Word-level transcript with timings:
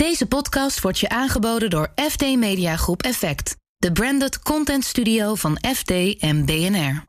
Deze 0.00 0.26
podcast 0.26 0.80
wordt 0.80 0.98
je 0.98 1.08
aangeboden 1.08 1.70
door 1.70 1.92
FD 2.10 2.20
Mediagroep 2.20 3.02
Effect, 3.02 3.56
de 3.76 3.92
branded 3.92 4.42
content 4.42 4.84
studio 4.84 5.34
van 5.34 5.58
FD 5.74 6.18
en 6.18 6.44
BNR. 6.44 7.04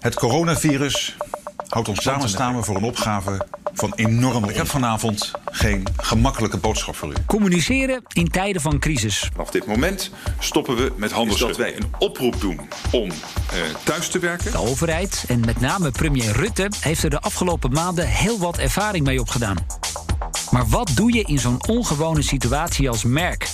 Het 0.00 0.14
coronavirus 0.14 1.16
houdt 1.68 1.88
ons 1.88 2.02
samen 2.02 2.28
staan 2.28 2.56
we 2.56 2.62
voor 2.62 2.76
een 2.76 2.84
opgave 2.84 3.46
van 3.72 3.92
enorme. 3.94 4.48
Ik 4.48 4.56
heb 4.56 4.66
vanavond 4.66 5.30
geen 5.44 5.86
gemakkelijke 5.96 6.56
boodschap 6.56 6.96
voor 6.96 7.08
u. 7.08 7.14
Communiceren 7.26 8.02
in 8.12 8.28
tijden 8.28 8.62
van 8.62 8.78
crisis. 8.78 9.28
Vanaf 9.32 9.50
dit 9.50 9.66
moment 9.66 10.10
stoppen 10.38 10.76
we 10.76 10.92
met 10.96 11.12
handels. 11.12 11.40
dat 11.40 11.56
wij 11.56 11.76
een 11.76 11.92
oproep 11.98 12.40
doen 12.40 12.60
om 12.90 13.08
uh, 13.08 13.14
thuis 13.84 14.08
te 14.08 14.18
werken. 14.18 14.52
De 14.52 14.58
overheid 14.58 15.24
en 15.28 15.40
met 15.40 15.60
name 15.60 15.90
premier 15.90 16.32
Rutte 16.32 16.68
heeft 16.80 17.02
er 17.02 17.10
de 17.10 17.20
afgelopen 17.20 17.72
maanden 17.72 18.08
heel 18.08 18.38
wat 18.38 18.58
ervaring 18.58 19.04
mee 19.04 19.20
opgedaan. 19.20 19.56
Maar 20.54 20.68
wat 20.68 20.90
doe 20.94 21.12
je 21.12 21.22
in 21.22 21.38
zo'n 21.38 21.66
ongewone 21.66 22.22
situatie 22.22 22.88
als 22.88 23.04
merk? 23.04 23.48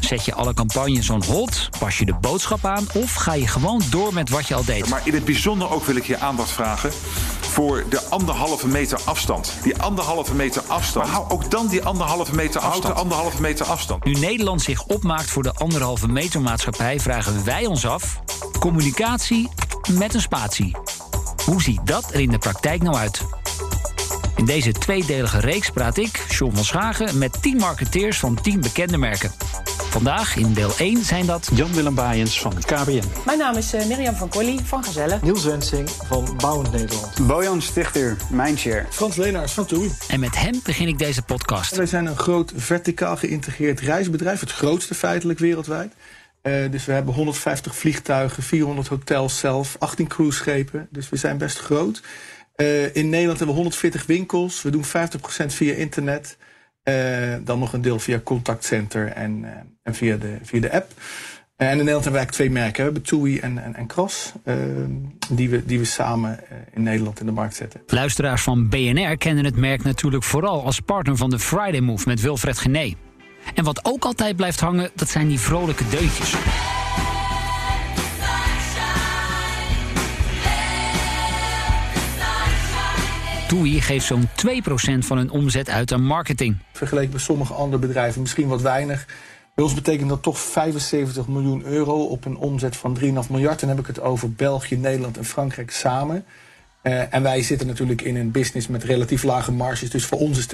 Zet 0.00 0.24
je 0.24 0.34
alle 0.34 0.54
campagnes 0.54 1.10
on 1.10 1.24
hold? 1.24 1.68
Pas 1.78 1.98
je 1.98 2.04
de 2.04 2.14
boodschap 2.14 2.64
aan? 2.64 2.86
Of 2.94 3.14
ga 3.14 3.34
je 3.34 3.46
gewoon 3.46 3.82
door 3.90 4.14
met 4.14 4.30
wat 4.30 4.48
je 4.48 4.54
al 4.54 4.64
deed? 4.64 4.88
Maar 4.88 5.00
in 5.04 5.14
het 5.14 5.24
bijzonder 5.24 5.70
ook 5.70 5.84
wil 5.84 5.96
ik 5.96 6.04
hier 6.04 6.18
aandacht 6.18 6.50
vragen 6.50 6.90
voor 7.40 7.84
de 7.88 8.00
anderhalve 8.10 8.68
meter 8.68 9.00
afstand. 9.04 9.52
Die 9.62 9.82
anderhalve 9.82 10.34
meter 10.34 10.62
afstand. 10.66 11.06
Maar 11.06 11.14
hou 11.14 11.30
ook 11.30 11.50
dan 11.50 11.66
die 11.66 11.84
anderhalve 11.84 12.34
meter 12.34 12.60
afstand. 12.60 12.84
Houd 12.84 12.96
de 12.96 13.02
anderhalve 13.02 13.40
meter 13.40 13.66
afstand. 13.66 14.04
Nu 14.04 14.12
Nederland 14.12 14.62
zich 14.62 14.84
opmaakt 14.84 15.30
voor 15.30 15.42
de 15.42 15.54
anderhalve 15.54 16.08
meter 16.08 16.40
maatschappij, 16.40 17.00
vragen 17.00 17.44
wij 17.44 17.66
ons 17.66 17.86
af: 17.86 18.20
communicatie 18.58 19.48
met 19.90 20.14
een 20.14 20.20
spatie. 20.20 20.76
Hoe 21.44 21.62
ziet 21.62 21.80
dat 21.84 22.12
er 22.12 22.20
in 22.20 22.30
de 22.30 22.38
praktijk 22.38 22.82
nou 22.82 22.96
uit? 22.96 23.22
In 24.44 24.50
deze 24.50 24.72
tweedelige 24.72 25.40
reeks 25.40 25.70
praat 25.70 25.96
ik, 25.96 26.24
John 26.28 26.54
van 26.54 26.64
Schagen, 26.64 27.18
met 27.18 27.42
10 27.42 27.56
marketeers 27.56 28.18
van 28.18 28.38
10 28.42 28.60
bekende 28.60 28.96
merken. 28.96 29.30
Vandaag 29.90 30.36
in 30.36 30.52
deel 30.52 30.72
1 30.78 31.04
zijn 31.04 31.26
dat 31.26 31.50
Jan-Willem 31.54 31.94
Baaiens 31.94 32.40
van 32.40 32.52
KBN. 32.60 33.02
Mijn 33.26 33.38
naam 33.38 33.56
is 33.56 33.74
uh, 33.74 33.86
Mirjam 33.86 34.14
van 34.14 34.28
Colly 34.28 34.58
van 34.64 34.84
Gezellen. 34.84 35.20
Niels 35.22 35.44
Wensing 35.44 35.90
van 35.90 36.36
Bouwend 36.36 36.72
Nederland. 36.72 37.26
Bojan 37.26 37.62
Stichter, 37.62 38.16
Mindshare. 38.30 38.86
Frans 38.90 39.16
Leenaars 39.16 39.52
van 39.52 39.66
TUI. 39.66 39.90
En 40.08 40.20
met 40.20 40.36
hem 40.36 40.60
begin 40.64 40.88
ik 40.88 40.98
deze 40.98 41.22
podcast. 41.22 41.76
Wij 41.76 41.86
zijn 41.86 42.06
een 42.06 42.18
groot 42.18 42.52
verticaal 42.56 43.16
geïntegreerd 43.16 43.80
reisbedrijf. 43.80 44.40
Het 44.40 44.52
grootste 44.52 44.94
feitelijk 44.94 45.38
wereldwijd. 45.38 45.92
Uh, 46.42 46.70
dus 46.70 46.84
we 46.84 46.92
hebben 46.92 47.14
150 47.14 47.76
vliegtuigen, 47.76 48.42
400 48.42 48.88
hotels 48.88 49.38
zelf, 49.38 49.76
18 49.78 50.06
cruiseschepen. 50.06 50.88
Dus 50.90 51.08
we 51.08 51.16
zijn 51.16 51.38
best 51.38 51.58
groot. 51.58 52.02
Uh, 52.56 52.96
in 52.96 53.08
Nederland 53.08 53.38
hebben 53.38 53.56
we 53.56 53.62
140 53.62 54.06
winkels. 54.06 54.62
We 54.62 54.70
doen 54.70 54.84
50% 54.84 54.86
via 55.46 55.74
internet. 55.74 56.36
Uh, 56.84 57.34
dan 57.44 57.58
nog 57.58 57.72
een 57.72 57.82
deel 57.82 57.98
via 57.98 58.20
contactcenter 58.20 59.08
en, 59.08 59.42
uh, 59.42 59.48
en 59.82 59.94
via, 59.94 60.16
de, 60.16 60.38
via 60.42 60.60
de 60.60 60.72
app. 60.72 60.92
En 61.56 61.70
in 61.70 61.76
Nederland 61.76 62.04
hebben 62.04 62.20
we 62.20 62.26
eigenlijk 62.26 62.30
twee 62.30 62.50
merken. 62.50 62.76
We 62.76 62.82
hebben 62.82 63.02
TUI 63.02 63.38
en, 63.38 63.74
en, 63.74 63.86
Kras. 63.86 64.32
die, 65.30 65.50
we, 65.50 65.64
die 65.64 65.78
we 65.78 65.84
samen 65.84 66.40
in 66.72 66.82
Nederland 66.82 67.20
in 67.20 67.26
de 67.26 67.32
markt 67.32 67.54
zetten. 67.54 67.80
Luisteraars 67.86 68.42
van 68.42 68.68
BNR 68.68 69.16
kennen 69.16 69.44
het 69.44 69.56
merk 69.56 69.82
natuurlijk 69.82 70.24
vooral 70.24 70.64
als 70.64 70.80
partner 70.80 71.16
van 71.16 71.30
de 71.30 71.38
Friday 71.38 71.80
Move 71.80 72.08
met 72.08 72.20
Wilfred 72.20 72.58
Gené. 72.58 72.94
En 73.54 73.64
wat 73.64 73.84
ook 73.84 74.04
altijd 74.04 74.36
blijft 74.36 74.60
hangen, 74.60 74.90
dat 74.94 75.08
zijn 75.08 75.28
die 75.28 75.40
vrolijke 75.40 75.88
deuntjes. 75.88 76.34
TUI 83.46 83.80
geeft 83.80 84.06
zo'n 84.06 84.28
2% 84.28 84.98
van 84.98 85.16
hun 85.16 85.30
omzet 85.30 85.70
uit 85.70 85.92
aan 85.92 86.04
marketing. 86.04 86.56
Vergeleken 86.72 87.12
met 87.12 87.20
sommige 87.20 87.52
andere 87.52 87.86
bedrijven 87.86 88.20
misschien 88.20 88.48
wat 88.48 88.62
weinig. 88.62 89.06
Bij 89.54 89.64
ons 89.64 89.74
betekent 89.74 90.08
dat 90.08 90.22
toch 90.22 90.38
75 90.38 91.28
miljoen 91.28 91.64
euro 91.64 92.04
op 92.04 92.24
een 92.24 92.36
omzet 92.36 92.76
van 92.76 92.98
3,5 93.00 93.04
miljard. 93.30 93.60
Dan 93.60 93.68
heb 93.68 93.78
ik 93.78 93.86
het 93.86 94.00
over 94.00 94.32
België, 94.32 94.76
Nederland 94.76 95.16
en 95.16 95.24
Frankrijk 95.24 95.70
samen. 95.70 96.24
Uh, 96.82 97.14
en 97.14 97.22
wij 97.22 97.42
zitten 97.42 97.66
natuurlijk 97.66 98.02
in 98.02 98.16
een 98.16 98.30
business 98.30 98.66
met 98.66 98.84
relatief 98.84 99.22
lage 99.22 99.52
marges. 99.52 99.90
Dus 99.90 100.04
voor 100.04 100.18
ons 100.18 100.38
is 100.38 100.46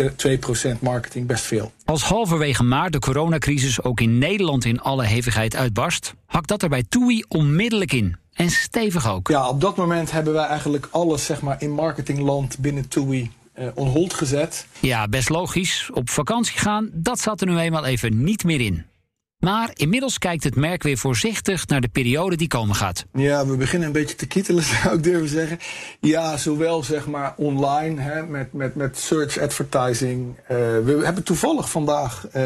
2% 0.74 0.78
marketing 0.80 1.26
best 1.26 1.44
veel. 1.44 1.72
Als 1.84 2.02
halverwege 2.02 2.62
maart 2.62 2.92
de 2.92 2.98
coronacrisis 2.98 3.82
ook 3.82 4.00
in 4.00 4.18
Nederland 4.18 4.64
in 4.64 4.80
alle 4.80 5.04
hevigheid 5.04 5.56
uitbarst, 5.56 6.14
hakt 6.26 6.48
dat 6.48 6.62
er 6.62 6.68
bij 6.68 6.84
TUI 6.88 7.24
onmiddellijk 7.28 7.92
in. 7.92 8.19
En 8.40 8.50
stevig 8.50 9.08
ook. 9.08 9.28
Ja, 9.28 9.48
op 9.48 9.60
dat 9.60 9.76
moment 9.76 10.10
hebben 10.10 10.32
wij 10.32 10.46
eigenlijk 10.46 10.88
alles 10.90 11.24
zeg 11.24 11.40
maar, 11.40 11.62
in 11.62 11.70
marketingland 11.70 12.58
binnen 12.58 12.88
TUI 12.88 13.30
uh, 13.58 13.66
on 13.74 13.88
hold 13.88 14.14
gezet. 14.14 14.66
Ja, 14.80 15.08
best 15.08 15.28
logisch. 15.28 15.90
Op 15.92 16.10
vakantie 16.10 16.58
gaan, 16.58 16.90
dat 16.92 17.20
zat 17.20 17.40
er 17.40 17.46
nu 17.46 17.58
eenmaal 17.58 17.84
even 17.84 18.24
niet 18.24 18.44
meer 18.44 18.60
in. 18.60 18.84
Maar 19.38 19.70
inmiddels 19.74 20.18
kijkt 20.18 20.44
het 20.44 20.56
merk 20.56 20.82
weer 20.82 20.98
voorzichtig 20.98 21.66
naar 21.66 21.80
de 21.80 21.88
periode 21.88 22.36
die 22.36 22.48
komen 22.48 22.74
gaat. 22.74 23.04
Ja, 23.12 23.46
we 23.46 23.56
beginnen 23.56 23.86
een 23.86 23.94
beetje 23.94 24.16
te 24.16 24.26
kietelen, 24.26 24.62
zou 24.82 24.96
ik 24.96 25.02
durven 25.02 25.28
zeggen. 25.28 25.58
Ja, 26.00 26.36
zowel 26.36 26.82
zeg 26.82 27.06
maar 27.06 27.34
online 27.36 28.00
hè, 28.00 28.26
met, 28.26 28.52
met, 28.52 28.74
met 28.74 28.98
search 28.98 29.38
advertising. 29.38 30.36
Uh, 30.42 30.48
we 30.84 31.00
hebben 31.04 31.22
toevallig 31.22 31.70
vandaag 31.70 32.26
uh, 32.36 32.42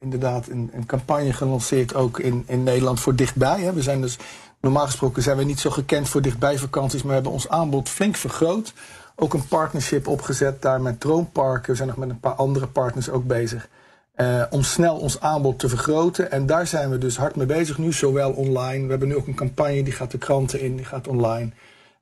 inderdaad 0.00 0.48
een, 0.48 0.70
een 0.72 0.86
campagne 0.86 1.32
gelanceerd, 1.32 1.94
ook 1.94 2.18
in, 2.18 2.44
in 2.46 2.62
Nederland 2.62 3.00
voor 3.00 3.16
dichtbij. 3.16 3.60
Hè. 3.60 3.72
We 3.72 3.82
zijn 3.82 4.00
dus 4.00 4.16
Normaal 4.60 4.86
gesproken 4.86 5.22
zijn 5.22 5.36
we 5.36 5.44
niet 5.44 5.60
zo 5.60 5.70
gekend 5.70 6.08
voor 6.08 6.22
dichtbijvakanties, 6.22 7.00
maar 7.00 7.08
we 7.08 7.14
hebben 7.14 7.32
ons 7.32 7.48
aanbod 7.48 7.88
flink 7.88 8.16
vergroot. 8.16 8.72
Ook 9.16 9.34
een 9.34 9.48
partnership 9.48 10.06
opgezet 10.06 10.62
daar 10.62 10.80
met 10.80 11.00
Droomparken. 11.00 11.70
We 11.70 11.76
zijn 11.76 11.88
nog 11.88 11.96
met 11.96 12.10
een 12.10 12.20
paar 12.20 12.34
andere 12.34 12.66
partners 12.66 13.10
ook 13.10 13.26
bezig. 13.26 13.68
Uh, 14.16 14.42
om 14.50 14.62
snel 14.62 14.96
ons 14.96 15.20
aanbod 15.20 15.58
te 15.58 15.68
vergroten. 15.68 16.30
En 16.30 16.46
daar 16.46 16.66
zijn 16.66 16.90
we 16.90 16.98
dus 16.98 17.16
hard 17.16 17.36
mee 17.36 17.46
bezig 17.46 17.78
nu, 17.78 17.92
zowel 17.92 18.32
online. 18.32 18.84
We 18.84 18.90
hebben 18.90 19.08
nu 19.08 19.16
ook 19.16 19.26
een 19.26 19.34
campagne, 19.34 19.82
die 19.82 19.92
gaat 19.92 20.10
de 20.10 20.18
kranten 20.18 20.60
in, 20.60 20.76
die 20.76 20.84
gaat 20.84 21.08
online. 21.08 21.50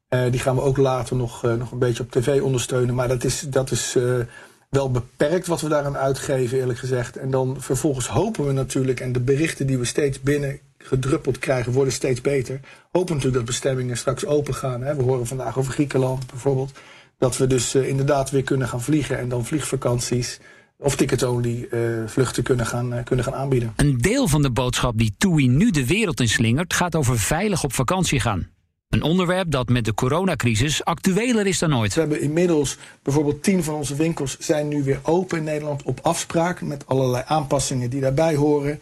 Uh, 0.08 0.30
die 0.30 0.40
gaan 0.40 0.54
we 0.54 0.60
ook 0.60 0.76
later 0.76 1.16
nog, 1.16 1.44
uh, 1.44 1.54
nog 1.54 1.72
een 1.72 1.78
beetje 1.78 2.02
op 2.02 2.10
tv 2.10 2.40
ondersteunen. 2.40 2.94
Maar 2.94 3.08
dat 3.08 3.24
is, 3.24 3.40
dat 3.40 3.70
is 3.70 3.96
wel 4.68 4.90
beperkt 4.90 5.46
wat 5.46 5.60
we 5.60 5.68
daaraan 5.68 5.96
uitgeven, 5.96 6.58
eerlijk 6.58 6.78
gezegd. 6.78 7.16
En 7.16 7.30
dan 7.30 7.56
vervolgens 7.58 8.08
hopen 8.08 8.46
we 8.46 8.52
natuurlijk, 8.52 9.00
en 9.00 9.12
de 9.12 9.20
berichten 9.20 9.66
die 9.66 9.78
we 9.78 9.84
steeds 9.84 10.20
binnen 10.20 10.60
gedruppeld 10.78 11.38
krijgen, 11.38 11.72
worden 11.72 11.92
steeds 11.92 12.20
beter. 12.20 12.60
Hopen 12.90 13.14
natuurlijk 13.14 13.34
dat 13.34 13.44
bestemmingen 13.44 13.96
straks 13.96 14.26
open 14.26 14.54
gaan. 14.54 14.82
Hè. 14.82 14.96
We 14.96 15.02
horen 15.02 15.26
vandaag 15.26 15.58
over 15.58 15.72
Griekenland 15.72 16.26
bijvoorbeeld. 16.26 16.78
Dat 17.18 17.36
we 17.36 17.46
dus 17.46 17.74
uh, 17.74 17.88
inderdaad 17.88 18.30
weer 18.30 18.42
kunnen 18.42 18.68
gaan 18.68 18.82
vliegen 18.82 19.18
en 19.18 19.28
dan 19.28 19.44
vliegvakanties 19.44 20.40
of 20.78 20.96
ticket-only 20.96 21.68
uh, 21.70 22.06
vluchten 22.06 22.42
kunnen 22.42 22.66
gaan, 22.66 22.94
uh, 22.94 23.04
kunnen 23.04 23.24
gaan 23.24 23.34
aanbieden. 23.34 23.72
Een 23.76 23.98
deel 23.98 24.28
van 24.28 24.42
de 24.42 24.50
boodschap 24.50 24.98
die 24.98 25.14
TUI 25.18 25.48
nu 25.48 25.70
de 25.70 25.86
wereld 25.86 26.20
in 26.20 26.28
slingert, 26.28 26.74
gaat 26.74 26.94
over 26.94 27.18
veilig 27.18 27.64
op 27.64 27.72
vakantie 27.72 28.20
gaan. 28.20 28.48
Een 28.88 29.02
onderwerp 29.02 29.50
dat 29.50 29.68
met 29.68 29.84
de 29.84 29.94
coronacrisis 29.94 30.84
actueler 30.84 31.46
is 31.46 31.58
dan 31.58 31.76
ooit. 31.76 31.94
We 31.94 32.00
hebben 32.00 32.20
inmiddels 32.20 32.76
bijvoorbeeld 33.02 33.42
tien 33.42 33.64
van 33.64 33.74
onze 33.74 33.96
winkels 33.96 34.36
zijn 34.38 34.68
nu 34.68 34.82
weer 34.82 35.00
open 35.02 35.38
in 35.38 35.44
Nederland 35.44 35.82
op 35.82 36.00
afspraak 36.02 36.60
met 36.60 36.86
allerlei 36.86 37.22
aanpassingen 37.26 37.90
die 37.90 38.00
daarbij 38.00 38.34
horen. 38.34 38.80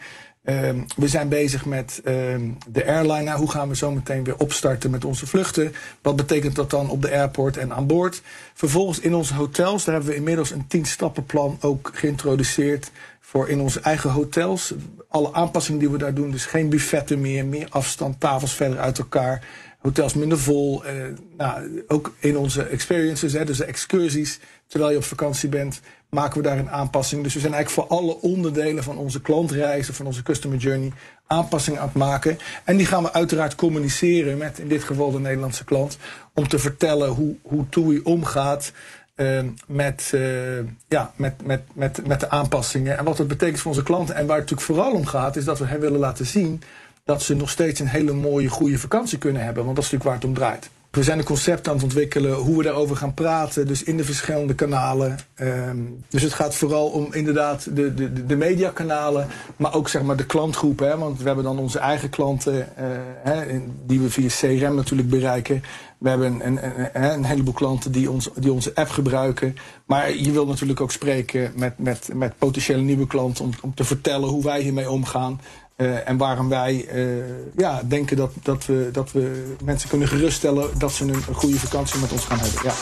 Um, 0.49 0.87
we 0.97 1.09
zijn 1.09 1.29
bezig 1.29 1.65
met 1.65 2.01
um, 2.05 2.57
de 2.69 2.87
airline. 2.87 3.23
Nou, 3.23 3.39
hoe 3.39 3.51
gaan 3.51 3.69
we 3.69 3.77
zo 3.77 3.91
meteen 3.91 4.25
weer 4.25 4.39
opstarten 4.39 4.91
met 4.91 5.05
onze 5.05 5.27
vluchten? 5.27 5.75
Wat 6.03 6.17
betekent 6.17 6.55
dat 6.55 6.71
dan 6.71 6.91
op 6.91 7.03
de 7.03 7.11
airport 7.11 7.57
en 7.57 7.73
aan 7.73 7.87
boord? 7.87 8.23
Vervolgens 8.55 9.01
in 9.01 9.15
onze 9.15 9.35
hotels, 9.35 9.85
daar 9.85 9.95
hebben 9.95 10.13
we 10.13 10.19
inmiddels 10.19 10.51
een 10.51 10.67
tien 10.67 10.85
stappenplan 10.85 11.59
ook 11.61 11.91
geïntroduceerd 11.95 12.91
voor 13.21 13.49
in 13.49 13.61
onze 13.61 13.81
eigen 13.81 14.11
hotels. 14.11 14.75
Alle 15.09 15.33
aanpassingen 15.33 15.81
die 15.81 15.91
we 15.91 15.99
daar 15.99 16.15
doen, 16.15 16.31
dus 16.31 16.45
geen 16.45 16.69
buffetten 16.69 17.21
meer, 17.21 17.45
meer 17.45 17.67
afstand, 17.71 18.21
tafels 18.21 18.55
verder 18.55 18.79
uit 18.79 18.99
elkaar, 18.99 19.45
hotels 19.79 20.15
minder 20.15 20.39
vol. 20.39 20.85
Uh, 20.85 20.91
nou, 21.37 21.85
ook 21.89 22.15
in 22.19 22.37
onze 22.37 22.63
experiences, 22.63 23.33
hè, 23.33 23.45
dus 23.45 23.59
de 23.59 23.65
excursies, 23.65 24.41
terwijl 24.67 24.91
je 24.91 24.97
op 24.97 25.05
vakantie 25.05 25.49
bent, 25.49 25.81
maken 26.11 26.43
we 26.43 26.49
daar 26.49 26.59
een 26.59 26.71
aanpassing. 26.71 27.23
Dus 27.23 27.35
we 27.35 27.41
zijn 27.41 27.55
eigenlijk 27.55 27.89
voor 27.89 27.99
alle 27.99 28.21
onderdelen 28.21 28.85
van 28.85 28.97
onze 28.97 29.21
klantreizen, 29.21 29.95
van 29.95 30.07
onze 30.07 30.23
customer 30.23 30.59
journey, 30.59 30.93
aanpassingen 31.27 31.81
aan 31.81 31.87
het 31.87 31.97
maken. 31.97 32.39
En 32.65 32.77
die 32.77 32.87
gaan 32.87 33.03
we 33.03 33.13
uiteraard 33.13 33.55
communiceren 33.55 34.39
met 34.39 34.59
in 34.59 34.69
dit 34.69 34.85
geval 34.85 35.11
de 35.11 35.21
Nederlandse 35.21 35.65
klant. 35.65 35.99
Om 36.35 36.49
te 36.49 36.59
vertellen 36.59 37.09
hoe, 37.09 37.37
hoe 37.43 37.69
TUI 37.69 38.01
omgaat 38.05 38.73
uh, 39.17 39.41
met, 39.67 40.11
uh, 40.15 40.59
ja, 40.89 41.13
met, 41.17 41.47
met, 41.47 41.63
met, 41.73 42.07
met 42.07 42.21
de 42.21 42.31
aanpassingen. 42.31 42.99
En 42.99 43.05
wat 43.05 43.17
dat 43.17 43.29
betekent 43.29 43.61
voor 43.61 43.71
onze 43.71 43.83
klanten. 43.83 44.15
En 44.15 44.27
waar 44.27 44.39
het 44.39 44.51
natuurlijk 44.51 44.79
vooral 44.79 44.93
om 44.93 45.07
gaat, 45.07 45.37
is 45.37 45.45
dat 45.45 45.59
we 45.59 45.65
hen 45.65 45.81
willen 45.81 45.99
laten 45.99 46.27
zien 46.27 46.63
dat 47.05 47.23
ze 47.23 47.35
nog 47.35 47.51
steeds 47.51 47.81
een 47.81 47.89
hele 47.89 48.13
mooie, 48.13 48.49
goede 48.49 48.79
vakantie 48.79 49.19
kunnen 49.19 49.45
hebben. 49.45 49.65
Want 49.65 49.77
dat 49.77 49.85
is 49.85 49.91
natuurlijk 49.91 50.23
waar 50.23 50.31
het 50.31 50.39
om 50.39 50.45
draait. 50.45 50.71
We 50.97 51.03
zijn 51.03 51.19
een 51.19 51.25
concept 51.25 51.69
aan 51.69 51.75
het 51.75 51.83
ontwikkelen 51.83 52.35
hoe 52.35 52.57
we 52.57 52.63
daarover 52.63 52.97
gaan 52.97 53.15
praten. 53.15 53.67
Dus 53.67 53.83
in 53.83 53.97
de 53.97 54.05
verschillende 54.05 54.55
kanalen. 54.55 55.19
Ehm, 55.35 55.79
dus 56.09 56.23
het 56.23 56.33
gaat 56.33 56.55
vooral 56.55 56.87
om 56.87 57.13
inderdaad 57.13 57.77
de, 57.77 57.95
de, 57.95 58.27
de 58.27 58.37
mediakanalen. 58.37 59.27
Maar 59.57 59.75
ook 59.75 59.89
zeg 59.89 60.03
maar 60.03 60.17
de 60.17 60.27
klantgroepen. 60.27 60.89
Hè, 60.89 60.99
want 60.99 61.19
we 61.19 61.27
hebben 61.27 61.45
dan 61.45 61.59
onze 61.59 61.79
eigen 61.79 62.11
klanten. 62.11 62.55
Uh, 62.55 62.87
hè, 63.23 63.61
die 63.87 64.01
we 64.01 64.11
via 64.11 64.29
CRM 64.29 64.75
natuurlijk 64.75 65.09
bereiken. 65.09 65.63
We 65.99 66.09
hebben 66.09 66.47
een, 66.47 66.65
een, 66.65 67.05
een, 67.13 67.25
heleboel 67.25 67.55
klanten 67.55 67.93
die, 67.93 68.11
ons, 68.11 68.31
die 68.35 68.53
onze 68.53 68.75
app 68.75 68.89
gebruiken. 68.89 69.57
Maar 69.87 70.15
je 70.15 70.31
wilt 70.31 70.49
natuurlijk 70.49 70.81
ook 70.81 70.93
spreken 70.93 71.53
met, 71.55 71.79
met, 71.79 72.09
met 72.15 72.39
potentiële 72.39 72.83
nieuwe 72.83 73.07
klanten. 73.07 73.45
Om, 73.45 73.51
om 73.61 73.75
te 73.75 73.85
vertellen 73.85 74.29
hoe 74.29 74.45
wij 74.45 74.61
hiermee 74.61 74.91
omgaan. 74.91 75.41
Uh, 75.77 76.09
en 76.09 76.17
waarom 76.17 76.49
wij 76.49 76.89
uh, 76.95 77.25
ja, 77.57 77.83
denken 77.83 78.17
dat, 78.17 78.33
dat, 78.43 78.67
we, 78.67 78.89
dat 78.93 79.13
we 79.13 79.55
mensen 79.65 79.89
kunnen 79.89 80.09
geruststellen 80.09 80.79
dat 80.79 80.93
ze 80.93 81.05
een, 81.05 81.15
een 81.15 81.35
goede 81.35 81.59
vakantie 81.59 82.01
met 82.01 82.13
ons 82.13 82.25
gaan 82.25 82.39
hebben. 82.39 82.61
Ja. 82.63 82.75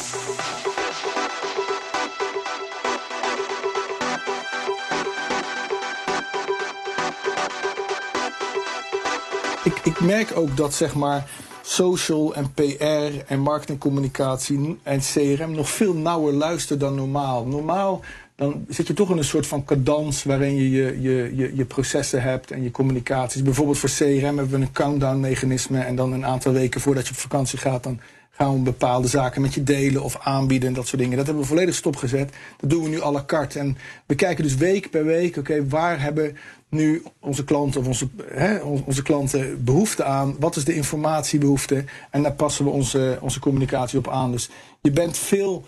Ik, 9.64 9.79
ik 9.85 10.00
merk 10.00 10.37
ook 10.37 10.56
dat 10.56 10.75
zeg 10.75 10.94
maar 10.94 11.31
social 11.62 12.35
en 12.35 12.52
PR 12.52 13.25
en 13.26 13.41
marketingcommunicatie 13.41 14.79
en 14.82 15.00
CRM 15.00 15.55
nog 15.55 15.69
veel 15.69 15.94
nauwer 15.94 16.32
luisteren 16.32 16.79
dan 16.79 16.94
normaal. 16.94 17.46
Normaal 17.46 18.00
dan 18.36 18.64
zit 18.69 18.86
je 18.86 18.94
toch 18.94 19.10
in 19.10 19.19
een 19.19 19.25
soort 19.25 19.46
van 19.46 19.64
cadans 19.64 20.25
waarin 20.25 20.54
je 20.54 20.70
je, 20.70 21.00
je, 21.00 21.32
je, 21.36 21.56
je 21.56 21.64
processen 21.64 22.22
hebt 22.22 22.50
en 22.50 22.62
je 22.62 22.70
communicaties. 22.70 23.42
Bijvoorbeeld 23.42 23.78
voor 23.78 23.90
CRM 23.90 24.38
hebben 24.38 24.50
we 24.50 24.56
een 24.56 24.72
countdown 24.72 25.20
mechanisme 25.20 25.78
en 25.78 25.96
dan 25.96 26.12
een 26.12 26.26
aantal 26.26 26.52
weken 26.52 26.81
voordat 26.81 27.06
je 27.06 27.12
op 27.12 27.19
vakantie 27.19 27.58
gaat, 27.58 27.82
dan 27.82 28.00
gaan 28.31 28.54
we 28.54 28.60
bepaalde 28.60 29.08
zaken 29.08 29.42
met 29.42 29.54
je 29.54 29.62
delen 29.62 30.02
of 30.02 30.19
aanbieden 30.20 30.69
en 30.69 30.75
dat 30.75 30.86
soort 30.86 31.00
dingen. 31.00 31.16
Dat 31.16 31.26
hebben 31.26 31.44
we 31.44 31.48
volledig 31.48 31.75
stopgezet. 31.75 32.32
Dat 32.56 32.70
doen 32.70 32.82
we 32.82 32.88
nu 32.88 33.02
à 33.02 33.10
la 33.10 33.25
carte. 33.26 33.58
En 33.58 33.76
we 34.06 34.14
kijken 34.14 34.44
dus 34.44 34.54
week 34.54 34.90
per 34.90 35.04
week, 35.04 35.36
oké, 35.36 35.69
waar 35.69 36.00
hebben 36.00 36.36
nu 36.69 37.02
onze 37.20 37.44
klanten 37.44 37.81
of 37.81 37.86
onze, 37.86 38.08
hè, 38.25 38.58
onze 38.58 39.02
klanten 39.02 39.64
behoefte 39.64 40.04
aan? 40.04 40.36
Wat 40.38 40.56
is 40.56 40.64
de 40.64 40.75
informatiebehoefte? 40.75 41.84
En 42.10 42.22
daar 42.22 42.34
passen 42.34 42.64
we 42.64 42.70
onze, 42.70 43.19
onze 43.20 43.40
communicatie 43.40 43.98
op 43.98 44.08
aan. 44.08 44.32
Dus 44.32 44.48
je 44.81 44.90
bent 44.90 45.19
veel 45.19 45.66